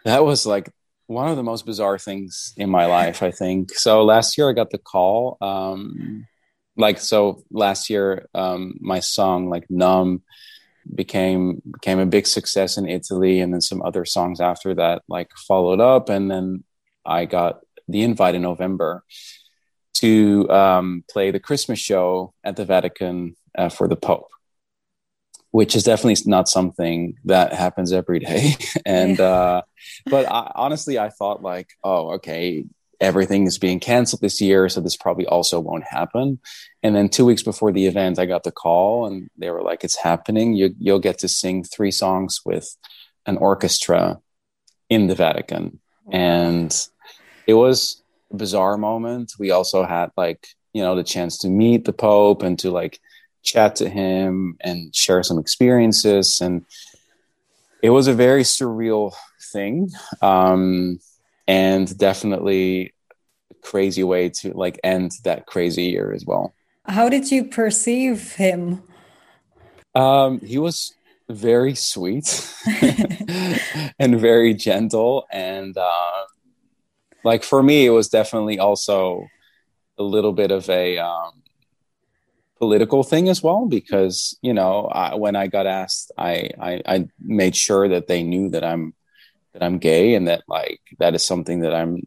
That 0.05 0.25
was 0.25 0.47
like 0.47 0.71
one 1.07 1.29
of 1.29 1.37
the 1.37 1.43
most 1.43 1.65
bizarre 1.65 1.99
things 1.99 2.53
in 2.57 2.69
my 2.69 2.87
life, 2.87 3.23
I 3.23 3.31
think. 3.31 3.75
So 3.75 4.05
last 4.05 4.37
year 4.37 4.51
I 4.51 4.53
got 4.53 4.71
the 4.71 4.79
call. 4.79 5.39
Um, 5.41 6.27
like 6.77 6.99
so 6.99 7.45
last 7.51 7.89
year, 7.89 8.29
um, 8.35 8.77
my 8.81 9.01
song 9.01 9.49
like 9.49 9.65
Numb 9.71 10.23
became 10.95 11.63
became 11.73 11.99
a 11.99 12.07
big 12.07 12.27
success 12.27 12.77
in 12.77 12.89
Italy 12.89 13.41
and 13.41 13.53
then 13.53 13.61
some 13.61 13.83
other 13.83 14.05
songs 14.05 14.41
after 14.41 14.73
that 14.73 15.03
like 15.09 15.31
followed 15.37 15.81
up 15.81 16.09
and 16.09 16.31
then 16.31 16.63
I 17.05 17.25
got 17.25 17.61
the 17.89 18.03
invite 18.03 18.37
in 18.37 18.43
November 18.43 19.03
to 20.01 20.49
um, 20.51 21.05
play 21.11 21.31
the 21.31 21.41
Christmas 21.41 21.79
show 21.79 22.33
at 22.45 22.57
the 22.57 22.65
Vatican 22.65 23.37
uh, 23.57 23.69
for 23.69 23.89
the 23.89 23.97
Pope, 23.97 24.31
which 25.51 25.75
is 25.75 25.85
definitely 25.85 26.17
not 26.27 26.49
something 26.49 27.17
that 27.25 27.53
happens 27.53 27.93
every 27.93 28.19
day. 28.19 28.57
and 28.87 29.19
uh, 29.21 29.63
but 30.07 30.27
I, 30.27 30.53
honestly, 30.55 30.99
I 30.99 31.11
thought 31.11 31.43
like, 31.43 31.71
oh, 31.85 32.15
okay, 32.15 32.65
everything 33.01 33.47
is 33.47 33.59
being 33.59 33.81
canceled 33.81 34.23
this 34.23 34.41
year, 34.41 34.69
so 34.69 34.81
this 34.81 34.97
probably 34.97 35.27
also 35.27 35.61
won't 35.61 35.85
happen. 35.85 36.39
And 36.83 36.95
then 36.95 37.09
two 37.09 37.25
weeks 37.25 37.43
before 37.43 37.73
the 37.73 37.87
event, 37.87 38.19
I 38.19 38.27
got 38.27 38.45
the 38.45 38.53
call, 38.53 39.07
and 39.07 39.29
they 39.37 39.51
were 39.51 39.63
like, 39.63 39.85
"It's 39.85 39.97
happening. 39.97 40.55
You, 40.55 40.75
you'll 40.79 40.99
get 40.99 41.19
to 41.19 41.29
sing 41.29 41.65
three 41.65 41.91
songs 41.91 42.41
with 42.45 42.77
an 43.27 43.37
orchestra 43.39 44.21
in 44.89 45.07
the 45.07 45.15
Vatican." 45.15 45.81
And 46.11 46.75
it 47.47 47.55
was 47.55 48.03
bizarre 48.33 48.77
moment. 48.77 49.33
We 49.39 49.51
also 49.51 49.85
had 49.85 50.11
like, 50.17 50.47
you 50.73 50.83
know 50.83 50.95
the 50.95 51.05
chance 51.05 51.39
to 51.39 51.49
meet 51.49 51.87
the 51.87 51.93
pope 51.95 52.43
and 52.43 52.59
to 52.59 52.71
like 52.71 53.01
chat 53.43 53.77
to 53.77 53.89
him 53.89 54.57
and 54.61 54.95
share 54.95 55.23
some 55.23 55.39
experiences. 55.39 56.41
And 56.43 56.67
it 57.83 57.91
was 57.91 58.09
a 58.09 58.13
very 58.13 58.43
surreal 58.43 59.15
thing. 59.53 59.89
Um, 60.21 60.99
and 61.49 61.97
definitely 61.97 62.93
a 63.51 63.55
crazy 63.63 64.03
way 64.03 64.29
to 64.29 64.53
like 64.53 64.79
end 64.85 65.13
that 65.25 65.47
crazy 65.47 65.85
year 65.85 66.13
as 66.13 66.27
well. 66.27 66.55
How 66.85 67.09
did 67.09 67.31
you 67.31 67.45
perceive 67.45 68.35
him? 68.35 68.83
Um, 69.95 70.41
he 70.41 70.59
was 70.59 70.95
very 71.31 71.75
sweet 71.75 72.29
and 73.99 74.21
very 74.21 74.53
gentle. 74.53 75.27
And 75.33 75.77
uh, 75.77 76.25
like 77.27 77.43
for 77.43 77.63
me 77.63 77.87
it 77.87 77.91
was 77.91 78.09
definitely 78.09 78.59
also 78.59 79.27
a 79.99 80.03
little 80.03 80.33
bit 80.33 80.51
of 80.51 80.69
a 80.71 80.99
um, 80.99 81.43
political 82.59 83.03
thing 83.03 83.29
as 83.29 83.43
well 83.43 83.67
because 83.67 84.39
you 84.43 84.55
know 84.55 84.87
I, 84.87 85.15
when 85.15 85.37
I 85.37 85.47
got 85.47 85.67
asked, 85.67 86.13
I, 86.17 86.51
I, 86.61 86.83
I 86.87 87.09
made 87.21 87.57
sure 87.57 87.89
that 87.89 88.07
they 88.07 88.23
knew 88.23 88.51
that 88.51 88.65
I'm 88.65 88.95
that 89.53 89.63
I'm 89.63 89.79
gay 89.79 90.15
and 90.15 90.29
that 90.29 90.43
like 90.49 90.81
that 90.99 91.15
is 91.15 91.25
something 91.25 91.61
that 91.61 91.75
I'm 91.75 92.07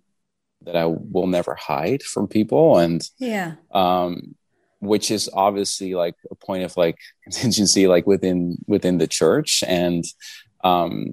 that 0.63 0.75
I 0.75 0.85
will 0.85 1.27
never 1.27 1.55
hide 1.55 2.03
from 2.03 2.27
people. 2.27 2.77
And 2.77 3.01
yeah. 3.17 3.55
um 3.71 4.35
which 4.81 5.11
is 5.11 5.29
obviously 5.33 5.93
like 5.93 6.15
a 6.31 6.35
point 6.35 6.63
of 6.63 6.77
like 6.77 6.97
contingency 7.23 7.87
like 7.87 8.07
within 8.07 8.57
within 8.67 8.97
the 8.97 9.07
church. 9.07 9.63
And 9.67 10.03
um 10.63 11.11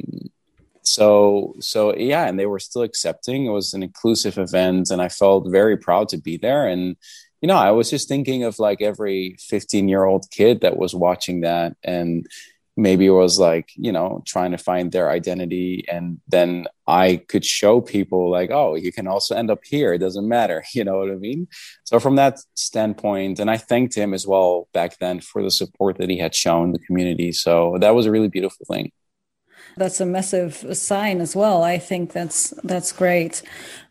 so 0.87 1.55
so 1.61 1.94
yeah 1.96 2.27
and 2.27 2.38
they 2.38 2.46
were 2.46 2.59
still 2.59 2.83
accepting 2.83 3.46
it 3.46 3.51
was 3.51 3.75
an 3.75 3.83
inclusive 3.83 4.38
event 4.38 4.90
and 4.90 5.03
i 5.03 5.09
felt 5.09 5.51
very 5.51 5.77
proud 5.77 6.09
to 6.09 6.16
be 6.16 6.37
there 6.37 6.66
and 6.66 6.96
you 7.42 7.49
know, 7.49 7.57
I 7.57 7.70
was 7.70 7.90
just 7.90 8.09
thinking 8.09 8.44
of 8.44 8.59
like 8.59 8.81
every 8.81 9.37
15 9.38 9.88
year 9.88 10.05
old 10.05 10.27
kid 10.31 10.62
that 10.62 10.77
was 10.77 10.94
watching 10.94 11.42
that 11.42 11.77
and 11.83 12.27
maybe 12.79 13.09
was 13.09 13.38
like, 13.38 13.70
you 13.75 13.90
know, 13.90 14.22
trying 14.27 14.51
to 14.51 14.59
find 14.59 14.92
their 14.92 15.11
identity. 15.11 15.85
And 15.90 16.20
then 16.29 16.66
I 16.87 17.22
could 17.29 17.44
show 17.44 17.81
people 17.81 18.31
like, 18.31 18.51
oh, 18.51 18.75
you 18.75 18.92
can 18.92 19.07
also 19.07 19.35
end 19.35 19.51
up 19.51 19.61
here. 19.64 19.94
It 19.94 19.99
doesn't 19.99 20.29
matter. 20.29 20.64
You 20.75 20.85
know 20.85 20.99
what 20.99 21.11
I 21.11 21.14
mean? 21.14 21.49
So 21.85 22.01
from 22.01 22.16
that 22.16 22.38
standpoint, 22.55 23.38
and 23.38 23.51
I 23.51 23.57
thanked 23.57 23.94
him 23.94 24.12
as 24.12 24.27
well 24.27 24.68
back 24.75 24.99
then 24.99 25.20
for 25.20 25.42
the 25.42 25.51
support 25.51 25.99
that 25.99 26.11
he 26.11 26.18
had 26.18 26.35
shown 26.35 26.72
the 26.72 26.79
community. 26.81 27.33
So 27.33 27.77
that 27.81 27.94
was 27.94 28.07
a 28.07 28.11
really 28.11 28.29
beautiful 28.29 28.66
thing 28.70 28.92
that's 29.76 30.00
a 30.00 30.07
massive 30.07 30.76
sign 30.76 31.20
as 31.20 31.37
well. 31.37 31.62
I 31.62 31.79
think 31.79 32.12
that's 32.12 32.50
that's 32.62 32.92
great. 32.92 33.42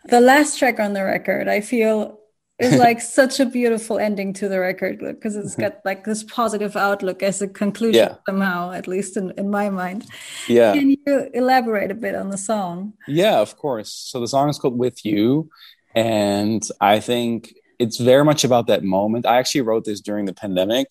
The 0.05 0.21
last 0.21 0.59
track 0.59 0.79
on 0.79 0.93
the 0.93 1.03
record 1.03 1.47
i 1.47 1.61
feel 1.61 2.19
is 2.59 2.75
like 2.87 3.01
such 3.01 3.39
a 3.39 3.45
beautiful 3.45 3.97
ending 3.97 4.33
to 4.33 4.47
the 4.47 4.59
record 4.59 4.99
because 4.99 5.35
it's 5.35 5.55
got 5.55 5.71
mm-hmm. 5.73 5.87
like 5.87 6.03
this 6.03 6.23
positive 6.23 6.75
outlook 6.75 7.21
as 7.23 7.41
a 7.41 7.47
conclusion 7.47 8.09
yeah. 8.09 8.15
somehow 8.27 8.71
at 8.71 8.87
least 8.87 9.17
in, 9.17 9.31
in 9.37 9.49
my 9.49 9.69
mind. 9.69 10.05
Yeah. 10.47 10.73
Can 10.73 10.91
you 10.91 11.29
elaborate 11.33 11.91
a 11.91 11.95
bit 11.95 12.15
on 12.15 12.29
the 12.29 12.37
song? 12.37 12.93
Yeah 13.07 13.39
of 13.39 13.57
course. 13.57 13.91
So 13.91 14.19
the 14.19 14.27
song 14.27 14.49
is 14.49 14.59
called 14.59 14.77
with 14.77 15.05
you 15.05 15.49
and 15.93 16.61
i 16.81 16.99
think 16.99 17.53
it's 17.79 17.97
very 17.97 18.23
much 18.23 18.43
about 18.43 18.67
that 18.67 18.83
moment. 18.83 19.25
I 19.25 19.37
actually 19.37 19.61
wrote 19.61 19.85
this 19.85 20.01
during 20.01 20.25
the 20.25 20.33
pandemic 20.33 20.87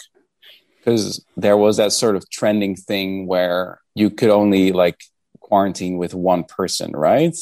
because 0.84 1.24
there 1.36 1.56
was 1.56 1.78
that 1.78 1.92
sort 1.92 2.14
of 2.14 2.28
trending 2.28 2.76
thing 2.76 3.26
where 3.26 3.80
you 3.94 4.10
could 4.10 4.28
only 4.28 4.72
like 4.72 5.00
quarantine 5.40 5.96
with 5.96 6.14
one 6.14 6.44
person 6.44 6.92
right? 6.92 7.36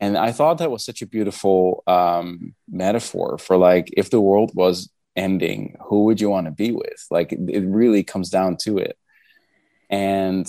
And 0.00 0.18
i 0.18 0.32
thought 0.32 0.58
that 0.58 0.70
was 0.70 0.84
such 0.84 1.00
a 1.02 1.06
beautiful 1.06 1.82
um, 1.86 2.54
metaphor 2.68 3.38
for 3.38 3.56
like 3.56 3.88
if 3.96 4.10
the 4.10 4.20
world 4.20 4.50
was 4.54 4.90
ending 5.16 5.76
who 5.86 6.04
would 6.04 6.20
you 6.20 6.28
want 6.28 6.46
to 6.46 6.50
be 6.50 6.72
with? 6.72 7.06
Like 7.10 7.32
it, 7.32 7.64
really 7.64 8.02
comes 8.02 8.30
down 8.30 8.56
to 8.64 8.78
it. 8.78 8.98
And 9.88 10.46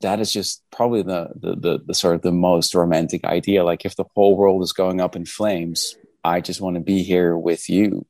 that 0.00 0.20
is 0.20 0.32
just 0.32 0.62
probably 0.70 1.02
the, 1.02 1.30
the, 1.34 1.54
the 1.56 1.78
the 1.86 1.94
sort 1.94 2.14
of 2.16 2.22
the 2.22 2.32
most 2.32 2.74
romantic 2.74 3.24
idea. 3.24 3.64
Like 3.64 3.84
if 3.84 3.96
the 3.96 4.04
whole 4.14 4.36
world 4.36 4.62
is 4.62 4.72
going 4.72 5.00
up 5.00 5.16
in 5.16 5.24
flames 5.24 5.96
i 6.24 6.40
just 6.40 6.60
want 6.60 6.74
to 6.74 6.80
be 6.80 7.02
here 7.02 7.36
with 7.36 7.68
you 7.68 8.06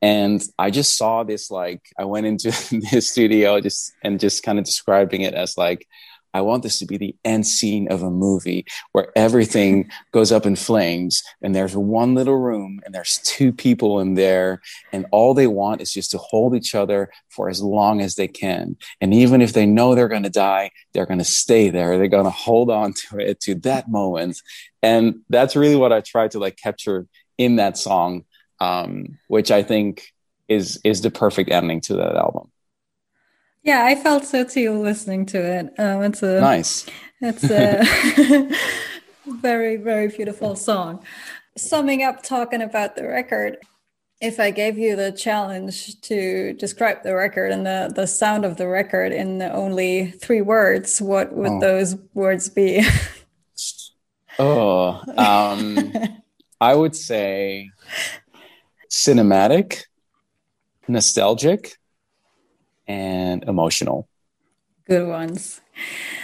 and 0.00 0.44
i 0.58 0.70
just 0.70 0.96
saw 0.96 1.22
this 1.22 1.50
like 1.50 1.80
i 1.98 2.04
went 2.04 2.26
into 2.26 2.50
this 2.92 3.10
studio 3.10 3.60
just 3.60 3.92
and 4.02 4.20
just 4.20 4.42
kind 4.42 4.58
of 4.58 4.64
describing 4.64 5.22
it 5.22 5.34
as 5.34 5.56
like 5.56 5.86
I 6.34 6.40
want 6.40 6.62
this 6.62 6.78
to 6.78 6.86
be 6.86 6.96
the 6.96 7.14
end 7.24 7.46
scene 7.46 7.90
of 7.90 8.02
a 8.02 8.10
movie 8.10 8.64
where 8.92 9.12
everything 9.16 9.90
goes 10.12 10.32
up 10.32 10.46
in 10.46 10.56
flames 10.56 11.22
and 11.42 11.54
there's 11.54 11.76
one 11.76 12.14
little 12.14 12.36
room 12.36 12.80
and 12.84 12.94
there's 12.94 13.18
two 13.18 13.52
people 13.52 14.00
in 14.00 14.14
there 14.14 14.62
and 14.92 15.06
all 15.10 15.34
they 15.34 15.46
want 15.46 15.82
is 15.82 15.92
just 15.92 16.10
to 16.12 16.18
hold 16.18 16.54
each 16.54 16.74
other 16.74 17.10
for 17.28 17.50
as 17.50 17.62
long 17.62 18.00
as 18.00 18.14
they 18.14 18.28
can. 18.28 18.76
And 19.00 19.12
even 19.12 19.42
if 19.42 19.52
they 19.52 19.66
know 19.66 19.94
they're 19.94 20.08
going 20.08 20.22
to 20.22 20.30
die, 20.30 20.70
they're 20.92 21.06
going 21.06 21.18
to 21.18 21.24
stay 21.24 21.68
there. 21.68 21.98
They're 21.98 22.08
going 22.08 22.24
to 22.24 22.30
hold 22.30 22.70
on 22.70 22.94
to 23.10 23.18
it 23.18 23.40
to 23.40 23.54
that 23.56 23.90
moment. 23.90 24.40
And 24.82 25.20
that's 25.28 25.54
really 25.54 25.76
what 25.76 25.92
I 25.92 26.00
tried 26.00 26.30
to 26.32 26.38
like 26.38 26.56
capture 26.56 27.06
in 27.38 27.56
that 27.56 27.76
song, 27.76 28.24
um, 28.60 29.18
which 29.28 29.50
I 29.50 29.62
think 29.62 30.12
is, 30.48 30.80
is 30.84 31.00
the 31.00 31.10
perfect 31.10 31.50
ending 31.50 31.80
to 31.82 31.94
that 31.96 32.16
album. 32.16 32.52
Yeah, 33.62 33.84
I 33.84 33.94
felt 33.94 34.24
so 34.24 34.44
too 34.44 34.80
listening 34.80 35.26
to 35.26 35.38
it. 35.38 35.72
Um, 35.78 36.02
it's 36.02 36.22
a 36.22 36.40
nice. 36.40 36.86
It's 37.20 37.44
a 37.44 38.50
very 39.26 39.76
very 39.76 40.08
beautiful 40.08 40.56
song. 40.56 41.04
Summing 41.56 42.02
up, 42.02 42.22
talking 42.22 42.60
about 42.60 42.96
the 42.96 43.06
record. 43.06 43.58
If 44.20 44.40
I 44.40 44.50
gave 44.50 44.78
you 44.78 44.96
the 44.96 45.12
challenge 45.12 46.00
to 46.02 46.54
describe 46.54 47.02
the 47.04 47.14
record 47.14 47.52
and 47.52 47.64
the 47.64 47.92
the 47.94 48.06
sound 48.06 48.44
of 48.44 48.56
the 48.56 48.66
record 48.66 49.12
in 49.12 49.40
only 49.42 50.10
three 50.10 50.40
words, 50.40 51.00
what 51.00 51.32
would 51.32 51.52
oh. 51.52 51.60
those 51.60 51.96
words 52.14 52.48
be? 52.48 52.84
oh, 54.40 55.00
um, 55.16 55.92
I 56.62 56.76
would 56.76 56.94
say 56.94 57.70
cinematic, 58.88 59.82
nostalgic 60.86 61.76
and 62.86 63.42
emotional. 63.48 64.08
Good 64.86 65.08
ones. 65.08 65.60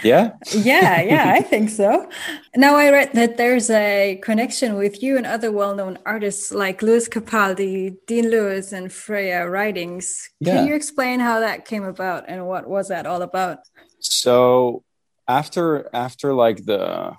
Yeah? 0.01 0.35
yeah, 0.53 1.01
yeah, 1.01 1.33
I 1.35 1.41
think 1.51 1.69
so. 1.69 2.09
Now 2.55 2.77
I 2.77 2.89
read 2.89 3.11
that 3.15 3.35
there's 3.35 3.69
a 3.69 4.17
connection 4.23 4.75
with 4.75 5.03
you 5.03 5.17
and 5.17 5.25
other 5.25 5.51
well-known 5.51 5.99
artists 6.05 6.53
like 6.53 6.81
Lewis 6.81 7.09
Capaldi, 7.09 7.97
Dean 8.07 8.31
Lewis, 8.31 8.71
and 8.71 8.93
Freya 8.93 9.49
Ridings. 9.49 10.29
Can 10.41 10.55
yeah. 10.55 10.63
you 10.63 10.73
explain 10.73 11.19
how 11.19 11.41
that 11.41 11.65
came 11.65 11.83
about 11.83 12.29
and 12.29 12.47
what 12.47 12.65
was 12.65 12.87
that 12.87 13.05
all 13.05 13.23
about? 13.23 13.57
So 13.99 14.85
after 15.27 15.93
after 15.93 16.33
like 16.33 16.63
the 16.63 17.17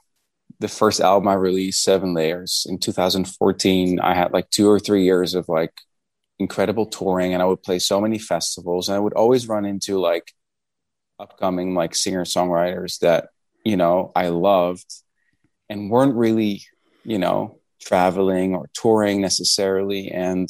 the 0.60 0.68
first 0.68 1.00
album 1.00 1.28
I 1.28 1.34
released, 1.34 1.82
Seven 1.82 2.14
Layers, 2.14 2.66
in 2.68 2.78
2014, 2.78 3.98
I 3.98 4.14
had 4.14 4.32
like 4.32 4.50
two 4.50 4.70
or 4.70 4.78
three 4.78 5.04
years 5.04 5.34
of 5.34 5.48
like 5.48 5.72
incredible 6.38 6.86
touring 6.86 7.34
and 7.34 7.42
I 7.42 7.46
would 7.46 7.62
play 7.62 7.78
so 7.78 8.00
many 8.00 8.18
festivals 8.18 8.88
and 8.88 8.96
I 8.96 8.98
would 8.98 9.12
always 9.12 9.48
run 9.48 9.64
into 9.64 9.98
like 9.98 10.32
upcoming 11.18 11.74
like 11.74 11.94
singer 11.94 12.24
songwriters 12.24 12.98
that 13.00 13.28
you 13.62 13.76
know 13.76 14.10
I 14.16 14.28
loved 14.28 14.90
and 15.68 15.90
weren't 15.90 16.14
really 16.14 16.62
you 17.04 17.18
know 17.18 17.58
traveling 17.80 18.54
or 18.54 18.70
touring 18.72 19.20
necessarily 19.20 20.10
and 20.10 20.48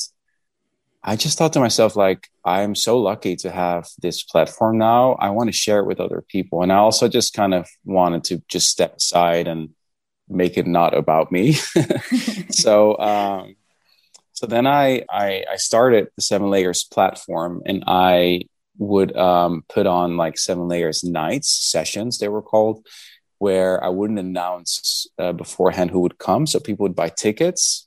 I 1.03 1.17
just 1.17 1.39
thought 1.39 1.55
to 1.55 1.61
myself 1.61 1.97
like 1.97 2.29
I'm 2.45 2.77
so 2.77 2.99
lucky 2.99 3.35
to 3.37 3.51
have 3.51 3.89
this 4.01 4.23
platform 4.23 4.79
now. 4.79 5.15
I 5.15 5.31
want 5.31 5.49
to 5.49 5.53
share 5.53 5.81
it 5.81 5.87
with 5.87 5.99
other 5.99 6.23
people 6.29 6.63
and 6.63 6.73
I 6.73 6.77
also 6.77 7.09
just 7.09 7.35
kind 7.35 7.53
of 7.53 7.69
wanted 7.85 8.23
to 8.25 8.43
just 8.49 8.69
step 8.69 8.97
aside 8.97 9.49
and 9.49 9.71
make 10.31 10.57
it 10.57 10.67
not 10.67 10.97
about 10.97 11.33
me 11.33 11.53
so 12.51 12.97
um 12.99 13.55
so 14.41 14.47
then 14.47 14.67
I, 14.67 15.05
I, 15.11 15.45
I 15.53 15.57
started 15.57 16.09
the 16.17 16.23
Seven 16.23 16.49
Layers 16.49 16.83
platform, 16.83 17.61
and 17.67 17.85
I 17.87 18.45
would 18.79 19.15
um, 19.15 19.65
put 19.69 19.87
on 19.87 20.17
like 20.17 20.39
Seven 20.39 20.67
Layers 20.67 21.05
nights 21.05 21.51
sessions. 21.51 22.17
They 22.17 22.29
were 22.29 22.41
called, 22.41 22.87
where 23.37 23.85
I 23.85 23.91
wouldn't 23.91 24.19
announce 24.19 25.07
uh, 25.19 25.35
beforehand 25.35 25.91
who 25.91 26.01
would 26.01 26.17
come, 26.17 26.47
so 26.47 26.59
people 26.59 26.85
would 26.85 26.97
buy 26.97 27.11
tickets, 27.11 27.87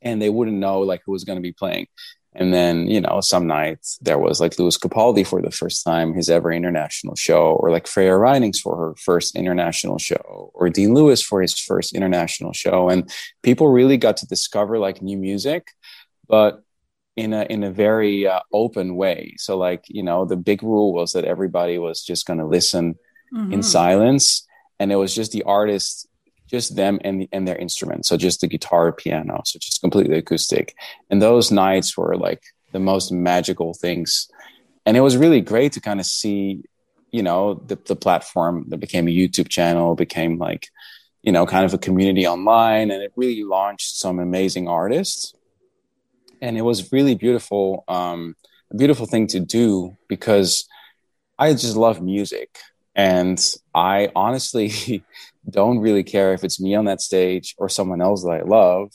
and 0.00 0.22
they 0.22 0.30
wouldn't 0.30 0.56
know 0.56 0.80
like 0.80 1.02
who 1.04 1.12
was 1.12 1.24
going 1.24 1.36
to 1.36 1.42
be 1.42 1.52
playing. 1.52 1.86
And 2.34 2.52
then, 2.52 2.86
you 2.86 3.00
know, 3.00 3.20
some 3.20 3.46
nights 3.46 3.98
there 4.00 4.18
was 4.18 4.40
like 4.40 4.58
Lewis 4.58 4.78
Capaldi 4.78 5.26
for 5.26 5.42
the 5.42 5.50
first 5.50 5.84
time, 5.84 6.14
his 6.14 6.30
ever 6.30 6.50
international 6.50 7.14
show, 7.14 7.52
or 7.60 7.70
like 7.70 7.86
Freya 7.86 8.16
Ridings 8.16 8.58
for 8.58 8.76
her 8.76 8.94
first 8.96 9.36
international 9.36 9.98
show, 9.98 10.50
or 10.54 10.70
Dean 10.70 10.94
Lewis 10.94 11.22
for 11.22 11.42
his 11.42 11.58
first 11.58 11.94
international 11.94 12.52
show. 12.52 12.88
And 12.88 13.10
people 13.42 13.68
really 13.68 13.98
got 13.98 14.16
to 14.18 14.26
discover 14.26 14.78
like 14.78 15.02
new 15.02 15.18
music, 15.18 15.72
but 16.26 16.62
in 17.16 17.34
a 17.34 17.42
in 17.50 17.62
a 17.62 17.70
very 17.70 18.26
uh, 18.26 18.40
open 18.52 18.96
way. 18.96 19.34
So 19.36 19.58
like, 19.58 19.84
you 19.88 20.02
know, 20.02 20.24
the 20.24 20.36
big 20.36 20.62
rule 20.62 20.94
was 20.94 21.12
that 21.12 21.26
everybody 21.26 21.76
was 21.76 22.02
just 22.02 22.26
going 22.26 22.38
to 22.38 22.46
listen 22.46 22.94
mm-hmm. 23.34 23.52
in 23.52 23.62
silence 23.62 24.46
and 24.82 24.90
it 24.90 24.96
was 24.96 25.14
just 25.14 25.32
the 25.32 25.44
artist 25.44 26.08
just 26.52 26.76
them 26.76 27.00
and 27.02 27.26
and 27.32 27.48
their 27.48 27.56
instruments. 27.56 28.08
So 28.08 28.16
just 28.16 28.40
the 28.40 28.46
guitar, 28.46 28.92
piano, 28.92 29.42
so 29.44 29.58
just 29.58 29.80
completely 29.80 30.18
acoustic. 30.18 30.76
And 31.10 31.20
those 31.20 31.50
nights 31.50 31.96
were 31.96 32.16
like 32.16 32.42
the 32.72 32.78
most 32.78 33.10
magical 33.10 33.74
things. 33.74 34.28
And 34.84 34.96
it 34.96 35.00
was 35.00 35.16
really 35.16 35.40
great 35.40 35.72
to 35.72 35.80
kind 35.80 36.00
of 36.00 36.06
see, 36.06 36.62
you 37.10 37.22
know, 37.22 37.54
the, 37.54 37.78
the 37.86 37.96
platform 37.96 38.66
that 38.68 38.78
became 38.78 39.08
a 39.08 39.10
YouTube 39.10 39.48
channel, 39.48 39.94
became 39.94 40.38
like, 40.38 40.68
you 41.22 41.32
know, 41.32 41.46
kind 41.46 41.64
of 41.64 41.72
a 41.72 41.78
community 41.78 42.26
online, 42.26 42.90
and 42.90 43.02
it 43.02 43.12
really 43.16 43.44
launched 43.44 43.96
some 43.96 44.18
amazing 44.18 44.68
artists. 44.68 45.34
And 46.40 46.58
it 46.58 46.62
was 46.62 46.92
really 46.92 47.14
beautiful, 47.14 47.84
um, 47.86 48.34
a 48.72 48.76
beautiful 48.76 49.06
thing 49.06 49.28
to 49.28 49.38
do 49.38 49.96
because 50.08 50.68
I 51.38 51.52
just 51.52 51.76
love 51.76 52.02
music. 52.02 52.58
And 52.94 53.42
I 53.74 54.10
honestly 54.14 55.04
don't 55.50 55.78
really 55.78 56.02
care 56.02 56.34
if 56.34 56.44
it's 56.44 56.60
me 56.60 56.74
on 56.74 56.84
that 56.86 57.00
stage 57.00 57.54
or 57.58 57.68
someone 57.68 58.00
else 58.00 58.22
that 58.22 58.30
I 58.30 58.42
love. 58.42 58.92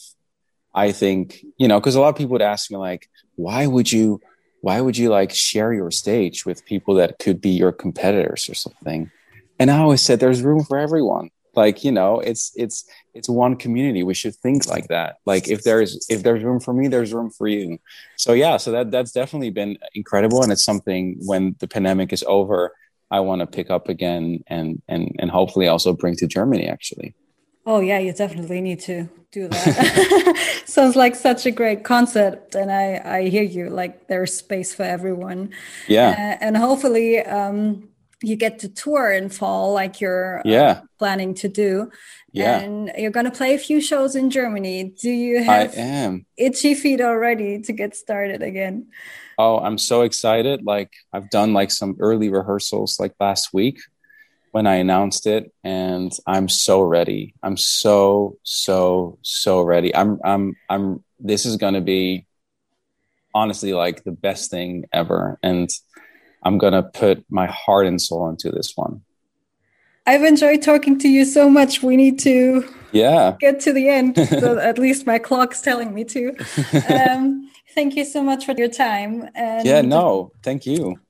I 0.73 0.91
think, 0.91 1.43
you 1.57 1.67
know, 1.67 1.79
because 1.79 1.95
a 1.95 2.01
lot 2.01 2.09
of 2.09 2.15
people 2.15 2.33
would 2.33 2.41
ask 2.41 2.69
me, 2.69 2.77
like, 2.77 3.09
why 3.35 3.65
would 3.65 3.91
you, 3.91 4.21
why 4.61 4.79
would 4.79 4.95
you 4.95 5.09
like 5.09 5.33
share 5.33 5.73
your 5.73 5.89
stage 5.89 6.45
with 6.45 6.65
people 6.65 6.95
that 6.95 7.17
could 7.19 7.41
be 7.41 7.49
your 7.49 7.71
competitors 7.71 8.47
or 8.47 8.53
something? 8.53 9.09
And 9.59 9.71
I 9.71 9.79
always 9.79 10.01
said, 10.01 10.19
there's 10.19 10.43
room 10.43 10.63
for 10.63 10.77
everyone. 10.77 11.31
Like, 11.55 11.83
you 11.83 11.91
know, 11.91 12.19
it's, 12.19 12.51
it's, 12.55 12.87
it's 13.15 13.27
one 13.27 13.55
community. 13.55 14.03
We 14.03 14.13
should 14.13 14.35
think 14.35 14.67
like 14.67 14.89
that. 14.89 15.15
Like 15.25 15.47
if 15.47 15.63
there's, 15.63 16.05
if 16.07 16.21
there's 16.21 16.43
room 16.43 16.59
for 16.59 16.71
me, 16.71 16.87
there's 16.87 17.11
room 17.11 17.31
for 17.31 17.47
you. 17.47 17.79
So 18.15 18.33
yeah, 18.33 18.57
so 18.57 18.71
that, 18.73 18.91
that's 18.91 19.11
definitely 19.11 19.49
been 19.49 19.79
incredible. 19.95 20.43
And 20.43 20.51
it's 20.51 20.63
something 20.63 21.17
when 21.25 21.55
the 21.57 21.67
pandemic 21.67 22.13
is 22.13 22.23
over, 22.27 22.73
I 23.09 23.19
want 23.21 23.41
to 23.41 23.47
pick 23.47 23.69
up 23.69 23.89
again 23.89 24.43
and 24.47 24.81
and 24.87 25.15
and 25.19 25.31
hopefully 25.31 25.67
also 25.67 25.93
bring 25.93 26.15
to 26.17 26.27
Germany 26.27 26.67
actually. 26.67 27.15
Oh 27.65 27.81
yeah, 27.81 27.99
you 27.99 28.13
definitely 28.13 28.61
need 28.61 28.79
to 28.81 29.09
do 29.31 29.47
that. 29.49 30.61
Sounds 30.65 30.95
like 30.95 31.15
such 31.15 31.45
a 31.45 31.51
great 31.51 31.83
concept, 31.83 32.55
and 32.55 32.71
I 32.71 33.01
I 33.03 33.27
hear 33.29 33.43
you. 33.43 33.69
Like 33.69 34.07
there's 34.07 34.33
space 34.33 34.73
for 34.73 34.83
everyone. 34.83 35.51
Yeah, 35.87 36.11
uh, 36.11 36.45
and 36.45 36.55
hopefully 36.55 37.19
um, 37.19 37.89
you 38.23 38.35
get 38.35 38.59
to 38.59 38.69
tour 38.69 39.11
in 39.11 39.29
fall, 39.29 39.73
like 39.73 40.01
you're 40.01 40.39
uh, 40.39 40.43
yeah 40.45 40.81
planning 40.97 41.33
to 41.35 41.47
do. 41.47 41.91
Yeah, 42.33 42.59
and 42.59 42.91
you're 42.97 43.11
gonna 43.11 43.31
play 43.31 43.55
a 43.55 43.59
few 43.59 43.81
shows 43.81 44.15
in 44.15 44.29
Germany. 44.29 44.93
Do 44.99 45.09
you 45.09 45.43
have 45.43 45.71
I 45.71 45.81
am 45.81 46.25
itchy 46.37 46.75
feet 46.75 47.01
already 47.01 47.61
to 47.61 47.73
get 47.73 47.95
started 47.95 48.41
again? 48.41 48.87
Oh, 49.37 49.59
I'm 49.59 49.77
so 49.77 50.01
excited. 50.01 50.63
Like 50.63 50.91
I've 51.13 51.29
done 51.29 51.53
like 51.53 51.71
some 51.71 51.95
early 51.99 52.29
rehearsals 52.29 52.99
like 52.99 53.13
last 53.19 53.53
week 53.53 53.79
when 54.51 54.65
I 54.65 54.75
announced 54.75 55.27
it 55.27 55.51
and 55.63 56.11
I'm 56.25 56.49
so 56.49 56.81
ready. 56.81 57.35
I'm 57.43 57.57
so 57.57 58.37
so 58.43 59.19
so 59.21 59.61
ready. 59.61 59.95
I'm 59.95 60.19
I'm 60.23 60.55
I'm 60.69 61.03
this 61.19 61.45
is 61.45 61.57
going 61.57 61.75
to 61.75 61.81
be 61.81 62.25
honestly 63.33 63.73
like 63.73 64.03
the 64.03 64.11
best 64.11 64.49
thing 64.49 64.85
ever 64.91 65.37
and 65.43 65.69
I'm 66.47 66.57
going 66.57 66.73
to 66.73 66.83
put 66.83 67.25
my 67.29 67.45
heart 67.47 67.85
and 67.85 68.01
soul 68.01 68.29
into 68.29 68.49
this 68.49 68.71
one. 68.75 69.01
I've 70.05 70.23
enjoyed 70.23 70.61
talking 70.61 70.97
to 70.99 71.09
you 71.09 71.25
so 71.25 71.49
much. 71.49 71.83
We 71.83 71.97
need 71.97 72.17
to 72.19 72.73
yeah 72.93 73.35
get 73.39 73.59
to 73.61 73.73
the 73.73 73.89
end. 73.89 74.15
so 74.39 74.57
at 74.57 74.79
least 74.79 75.05
my 75.05 75.19
clock's 75.19 75.61
telling 75.61 75.93
me 75.93 76.05
to. 76.05 76.29
Um, 76.89 77.51
thank 77.75 77.97
you 77.97 78.05
so 78.05 78.23
much 78.23 78.45
for 78.45 78.53
your 78.57 78.69
time. 78.69 79.29
And 79.35 79.67
yeah, 79.67 79.81
no, 79.81 80.31
thank 80.41 80.65
you. 80.65 81.01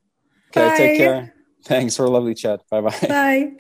Okay, 0.49 0.69
bye. 0.69 0.77
take 0.77 0.97
care. 0.97 1.33
Thanks 1.63 1.95
for 1.95 2.05
a 2.05 2.09
lovely 2.09 2.33
chat. 2.33 2.61
Bye-bye. 2.71 3.07
Bye. 3.07 3.51